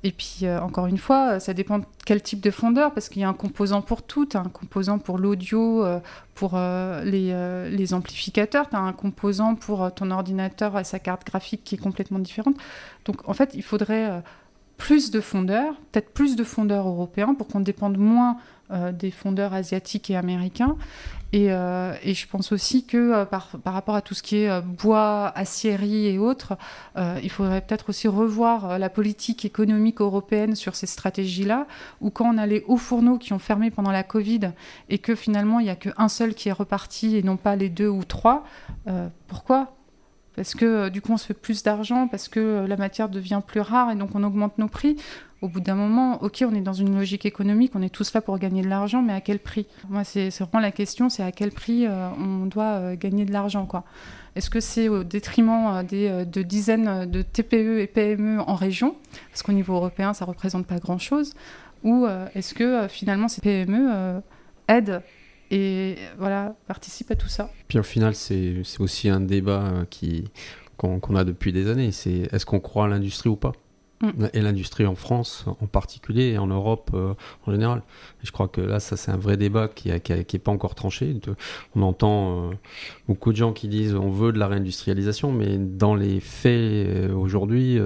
Et 0.06 0.12
puis, 0.12 0.42
euh, 0.42 0.60
encore 0.60 0.86
une 0.86 0.98
fois, 0.98 1.40
ça 1.40 1.52
dépend 1.52 1.80
de 1.80 1.84
quel 2.04 2.22
type 2.22 2.40
de 2.40 2.52
fondeur, 2.52 2.94
parce 2.94 3.08
qu'il 3.08 3.22
y 3.22 3.24
a 3.24 3.28
un 3.28 3.34
composant 3.34 3.82
pour 3.82 4.04
tout. 4.04 4.28
un 4.34 4.44
composant 4.44 5.00
pour 5.00 5.18
l'audio, 5.18 5.84
euh, 5.84 5.98
pour 6.36 6.56
les, 7.02 7.34
les, 7.70 7.94
amplificateurs, 7.94 8.68
tu 8.70 8.76
as 8.76 8.78
un 8.78 8.92
composant 8.92 9.56
pour 9.56 9.92
ton 9.92 10.12
ordinateur 10.12 10.78
et 10.78 10.84
sa 10.84 11.00
carte 11.00 11.26
graphique 11.26 11.64
qui 11.64 11.74
est 11.74 11.78
complètement 11.78 12.20
différente. 12.20 12.54
Donc, 13.04 13.28
en 13.28 13.32
fait, 13.32 13.50
il 13.54 13.64
faudrait 13.64 14.22
plus 14.76 15.10
de 15.10 15.20
fondeurs, 15.20 15.74
peut-être 15.92 16.12
plus 16.12 16.36
de 16.36 16.44
fondeurs 16.44 16.86
européens 16.86 17.34
pour 17.34 17.48
qu'on 17.48 17.60
dépende 17.60 17.98
moins 17.98 18.36
des 18.92 19.12
fondeurs 19.12 19.54
asiatiques 19.54 20.10
et 20.10 20.16
américains. 20.16 20.76
Euh, 21.34 21.94
et, 22.02 22.14
je 22.14 22.26
pense 22.28 22.52
aussi 22.52 22.84
que 22.84 22.96
euh, 22.96 23.24
par, 23.24 23.50
rapport 23.64 23.94
à 23.94 24.00
tout 24.00 24.14
ce 24.14 24.22
qui 24.22 24.38
est 24.38 24.48
euh, 24.48 24.60
bois, 24.60 25.32
aciérie 25.34 26.06
et 26.06 26.18
autres, 26.18 26.56
il 27.22 27.30
faudrait 27.30 27.60
peut-être 27.60 27.90
aussi 27.90 28.08
revoir 28.08 28.78
la 28.78 28.88
politique 28.88 29.44
économique 29.44 30.00
européenne 30.00 30.54
sur 30.54 30.74
ces 30.74 30.86
stratégies-là, 30.86 31.66
ou 32.00 32.10
quand 32.10 32.34
on 32.34 32.38
a 32.38 32.46
les 32.46 32.64
hauts 32.66 32.76
fourneaux 32.76 33.18
qui 33.18 33.32
ont 33.32 33.38
fermé 33.38 33.70
pendant 33.70 33.90
la 33.90 34.02
Covid 34.02 34.52
et 34.88 34.98
que 34.98 35.14
finalement 35.14 35.60
il 35.60 35.64
n'y 35.64 35.70
a 35.70 35.76
qu'un 35.76 36.08
seul 36.08 36.34
qui 36.34 36.48
est 36.48 36.52
reparti 36.52 37.16
et 37.16 37.22
non 37.22 37.36
pas 37.36 37.56
les 37.56 37.68
deux 37.68 37.88
ou 37.88 38.04
trois, 38.04 38.44
pourquoi? 39.28 39.75
Parce 40.36 40.54
que 40.54 40.88
du 40.90 41.00
coup 41.00 41.12
on 41.12 41.16
se 41.16 41.26
fait 41.26 41.34
plus 41.34 41.62
d'argent, 41.62 42.06
parce 42.08 42.28
que 42.28 42.66
la 42.68 42.76
matière 42.76 43.08
devient 43.08 43.40
plus 43.44 43.60
rare 43.60 43.90
et 43.90 43.96
donc 43.96 44.10
on 44.14 44.22
augmente 44.22 44.58
nos 44.58 44.68
prix. 44.68 44.96
Au 45.42 45.48
bout 45.48 45.60
d'un 45.60 45.74
moment, 45.74 46.22
ok, 46.22 46.44
on 46.48 46.54
est 46.54 46.62
dans 46.62 46.72
une 46.72 46.96
logique 46.96 47.26
économique, 47.26 47.72
on 47.74 47.82
est 47.82 47.90
tous 47.90 48.14
là 48.14 48.22
pour 48.22 48.38
gagner 48.38 48.62
de 48.62 48.68
l'argent, 48.68 49.02
mais 49.02 49.12
à 49.12 49.20
quel 49.20 49.38
prix? 49.38 49.66
Moi, 49.90 50.02
c'est 50.02 50.30
vraiment 50.40 50.62
la 50.62 50.72
question, 50.72 51.10
c'est 51.10 51.22
à 51.22 51.30
quel 51.30 51.50
prix 51.50 51.86
euh, 51.86 52.08
on 52.18 52.46
doit 52.46 52.64
euh, 52.64 52.96
gagner 52.96 53.26
de 53.26 53.32
l'argent. 53.32 53.68
Est-ce 54.34 54.48
que 54.48 54.60
c'est 54.60 54.88
au 54.88 55.04
détriment 55.04 55.84
euh, 55.92 56.24
de 56.24 56.42
dizaines 56.42 57.04
de 57.10 57.20
TPE 57.20 57.80
et 57.80 57.86
PME 57.86 58.40
en 58.40 58.54
région, 58.54 58.96
parce 59.30 59.42
qu'au 59.42 59.52
niveau 59.52 59.74
européen, 59.74 60.14
ça 60.14 60.24
représente 60.24 60.66
pas 60.66 60.78
grand-chose, 60.78 61.34
ou 61.84 62.06
est-ce 62.34 62.54
que 62.54 62.88
finalement 62.88 63.28
ces 63.28 63.40
PME 63.42 64.22
aident 64.66 65.02
et 65.50 65.96
voilà 66.18 66.54
participent 66.66 67.10
à 67.10 67.16
tout 67.16 67.28
ça 67.28 67.50
Puis 67.68 67.78
au 67.78 67.82
final, 67.82 68.14
c'est 68.14 68.62
aussi 68.78 69.08
un 69.08 69.20
débat 69.20 69.84
qui 69.90 70.24
qu'on 70.76 71.16
a 71.16 71.24
depuis 71.24 71.52
des 71.52 71.70
années. 71.70 71.90
C'est 71.90 72.28
est-ce 72.32 72.44
qu'on 72.44 72.60
croit 72.60 72.84
à 72.84 72.88
l'industrie 72.88 73.30
ou 73.30 73.36
pas? 73.36 73.52
Mm. 74.02 74.26
et 74.34 74.42
l'industrie 74.42 74.84
en 74.84 74.94
France 74.94 75.46
en 75.46 75.66
particulier 75.66 76.32
et 76.32 76.38
en 76.38 76.48
Europe 76.48 76.90
euh, 76.92 77.14
en 77.46 77.52
général. 77.52 77.82
je 78.22 78.30
crois 78.30 78.46
que 78.46 78.60
là, 78.60 78.78
ça 78.78 78.94
c'est 78.98 79.10
un 79.10 79.16
vrai 79.16 79.38
débat 79.38 79.68
qui 79.68 79.88
n'est 79.88 80.24
qui 80.24 80.38
pas 80.38 80.52
encore 80.52 80.74
tranché. 80.74 81.18
On 81.74 81.80
entend 81.80 82.50
euh, 82.50 82.54
beaucoup 83.08 83.32
de 83.32 83.38
gens 83.38 83.54
qui 83.54 83.68
disent 83.68 83.94
on 83.94 84.10
veut 84.10 84.32
de 84.32 84.38
la 84.38 84.48
réindustrialisation, 84.48 85.32
mais 85.32 85.56
dans 85.56 85.94
les 85.94 86.20
faits 86.20 86.52
euh, 86.52 87.14
aujourd'hui, 87.14 87.78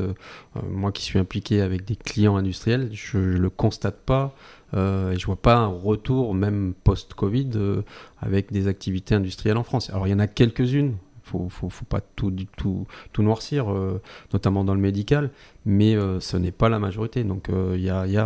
moi 0.69 0.91
qui 0.91 1.03
suis 1.03 1.19
impliqué 1.19 1.61
avec 1.61 1.85
des 1.85 1.95
clients 1.95 2.37
industriels, 2.37 2.91
je 2.93 3.19
ne 3.19 3.39
le 3.39 3.51
constate 3.51 4.01
pas 4.01 4.35
Euh, 4.75 5.17
je 5.17 5.27
vois 5.27 5.41
pas 5.41 5.57
un 5.57 5.67
retour, 5.67 6.35
même 6.35 6.75
post-Covid, 6.85 7.51
euh, 7.57 7.83
avec 8.21 8.53
des 8.53 8.69
activités 8.69 9.15
industrielles 9.15 9.57
en 9.57 9.63
France. 9.63 9.91
Alors 9.91 10.07
il 10.07 10.11
y 10.11 10.15
en 10.15 10.19
a 10.19 10.27
quelques-unes, 10.27 10.97
faut, 11.23 11.49
faut, 11.49 11.69
faut 11.69 11.85
pas 11.85 12.01
tout, 12.01 12.35
tout, 12.57 12.87
noircir, 13.23 13.73
euh, 13.73 14.01
notamment 14.33 14.65
dans 14.65 14.75
le 14.75 14.81
médical, 14.81 15.31
mais 15.65 15.97
euh, 15.97 16.21
ce 16.21 16.37
n'est 16.37 16.53
pas 16.53 16.69
la 16.69 16.79
majorité. 16.79 17.25
Donc 17.25 17.49
il 17.51 17.81
y 17.81 17.91
a, 17.91 18.07
y 18.07 18.19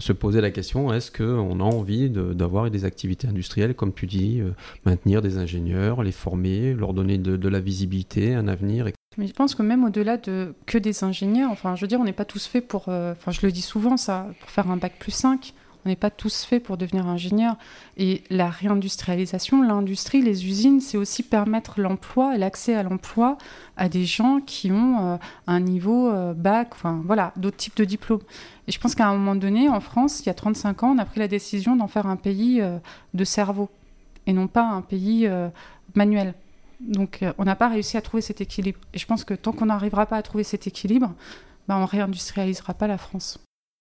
se 0.00 0.12
poser 0.12 0.40
la 0.40 0.52
question 0.52 0.92
est-ce 0.92 1.10
qu'on 1.10 1.58
a 1.58 1.64
envie 1.64 2.08
d'avoir 2.08 2.70
des 2.70 2.84
activités 2.84 3.26
industrielles, 3.26 3.74
comme 3.74 3.92
tu 3.92 4.06
dis, 4.06 4.40
maintenir 4.86 5.22
des 5.22 5.38
ingénieurs, 5.38 6.04
les 6.04 6.12
former, 6.12 6.72
leur 6.74 6.94
donner 6.94 7.18
de, 7.18 7.36
de 7.36 7.48
la 7.48 7.58
visibilité, 7.58 8.34
un 8.34 8.46
avenir, 8.46 8.86
etc. 8.86 9.07
Mais 9.18 9.26
je 9.26 9.32
pense 9.32 9.56
que 9.56 9.62
même 9.62 9.84
au-delà 9.84 10.16
de 10.16 10.54
que 10.66 10.78
des 10.78 11.02
ingénieurs, 11.02 11.50
enfin, 11.50 11.74
je 11.74 11.80
veux 11.80 11.88
dire, 11.88 12.00
on 12.00 12.04
n'est 12.04 12.12
pas 12.12 12.24
tous 12.24 12.46
faits 12.46 12.66
pour, 12.66 12.84
euh, 12.86 13.12
enfin, 13.12 13.32
je 13.32 13.44
le 13.44 13.50
dis 13.50 13.62
souvent, 13.62 13.96
ça, 13.96 14.28
pour 14.38 14.48
faire 14.48 14.70
un 14.70 14.76
bac 14.76 14.94
plus 14.96 15.10
5, 15.10 15.54
on 15.84 15.88
n'est 15.88 15.96
pas 15.96 16.10
tous 16.10 16.44
faits 16.44 16.62
pour 16.62 16.76
devenir 16.76 17.04
ingénieur. 17.08 17.56
Et 17.96 18.22
la 18.30 18.48
réindustrialisation, 18.48 19.62
l'industrie, 19.62 20.22
les 20.22 20.46
usines, 20.46 20.80
c'est 20.80 20.96
aussi 20.96 21.24
permettre 21.24 21.80
l'emploi 21.80 22.38
l'accès 22.38 22.76
à 22.76 22.84
l'emploi 22.84 23.38
à 23.76 23.88
des 23.88 24.04
gens 24.04 24.38
qui 24.40 24.70
ont 24.70 25.00
euh, 25.00 25.16
un 25.48 25.58
niveau 25.58 26.10
euh, 26.10 26.32
bac, 26.32 26.68
enfin, 26.74 27.02
voilà, 27.04 27.32
d'autres 27.36 27.56
types 27.56 27.76
de 27.76 27.84
diplômes. 27.84 28.22
Et 28.68 28.72
je 28.72 28.78
pense 28.78 28.94
qu'à 28.94 29.08
un 29.08 29.14
moment 29.14 29.34
donné, 29.34 29.68
en 29.68 29.80
France, 29.80 30.20
il 30.20 30.26
y 30.26 30.30
a 30.30 30.34
35 30.34 30.84
ans, 30.84 30.94
on 30.94 30.98
a 30.98 31.04
pris 31.04 31.18
la 31.18 31.28
décision 31.28 31.74
d'en 31.74 31.88
faire 31.88 32.06
un 32.06 32.16
pays 32.16 32.62
de 33.14 33.24
cerveau 33.24 33.68
et 34.28 34.32
non 34.32 34.46
pas 34.46 34.62
un 34.62 34.82
pays 34.82 35.28
manuel. 35.94 36.34
Donc 36.80 37.22
euh, 37.22 37.32
on 37.38 37.44
n'a 37.44 37.56
pas 37.56 37.68
réussi 37.68 37.96
à 37.96 38.02
trouver 38.02 38.22
cet 38.22 38.40
équilibre. 38.40 38.78
Et 38.94 38.98
je 38.98 39.06
pense 39.06 39.24
que 39.24 39.34
tant 39.34 39.52
qu'on 39.52 39.66
n'arrivera 39.66 40.06
pas 40.06 40.16
à 40.16 40.22
trouver 40.22 40.44
cet 40.44 40.66
équilibre, 40.66 41.14
ben, 41.68 41.78
on 41.78 41.86
réindustrialisera 41.86 42.74
pas 42.74 42.86
la 42.86 42.98
France. 42.98 43.38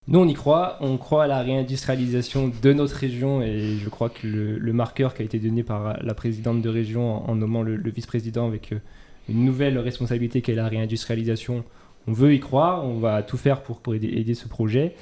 Nous, 0.10 0.20
on 0.20 0.28
y 0.28 0.34
croit. 0.34 0.78
On 0.80 0.98
croit 0.98 1.26
à 1.26 1.28
la 1.28 1.42
réindustrialisation 1.42 2.50
de 2.62 2.74
notre 2.74 2.96
région 2.96 3.42
et 3.42 3.78
je 3.78 3.90
crois 3.90 4.10
que 4.10 4.26
le, 4.26 4.74
marqueur 4.74 5.14
qui 5.14 5.22
a 5.22 5.26
été 5.26 5.38
donné 5.38 5.64
par 5.64 6.02
la 6.02 6.14
présidente 6.14 6.62
de 6.62 6.70
région 6.70 7.30
en, 7.30 7.36
nommant 7.36 7.62
le, 7.62 7.92
vice-président 7.92 8.48
avec 8.48 8.72
euh, 8.72 8.80
une 9.28 9.44
nouvelle 9.44 9.78
responsabilité 9.78 10.42
qui 10.42 10.52
est 10.52 10.56
la 10.56 10.70
réindustrialisation, 10.70 11.66
on 12.08 12.14
veut 12.14 12.34
y 12.34 12.40
croire. 12.40 12.86
On 12.86 13.00
va 13.00 13.22
tout 13.22 13.36
faire 13.36 13.62
pour, 13.64 13.82
aider 13.94 14.34
ce 14.34 14.48
projet. 14.48 14.96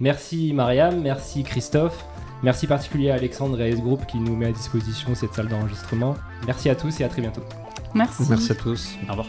Merci 0.00 0.52
Mariam, 0.52 1.00
merci 1.00 1.42
Christophe. 1.42 2.04
Merci 2.42 2.66
particulièrement 2.68 3.16
à 3.16 3.18
Alexandre 3.18 3.60
et 3.60 3.64
à 3.64 3.68
S-Group 3.68 4.06
qui 4.06 4.18
nous 4.18 4.36
met 4.36 4.46
à 4.46 4.52
disposition 4.52 5.14
cette 5.14 5.34
salle 5.34 5.48
d'enregistrement. 5.48 6.14
Merci 6.46 6.70
à 6.70 6.76
tous 6.76 7.00
et 7.00 7.04
à 7.04 7.08
très 7.08 7.20
bientôt. 7.20 7.42
Merci. 7.94 8.22
Merci 8.28 8.52
à 8.52 8.54
tous. 8.54 8.94
Au 9.08 9.10
revoir. 9.10 9.26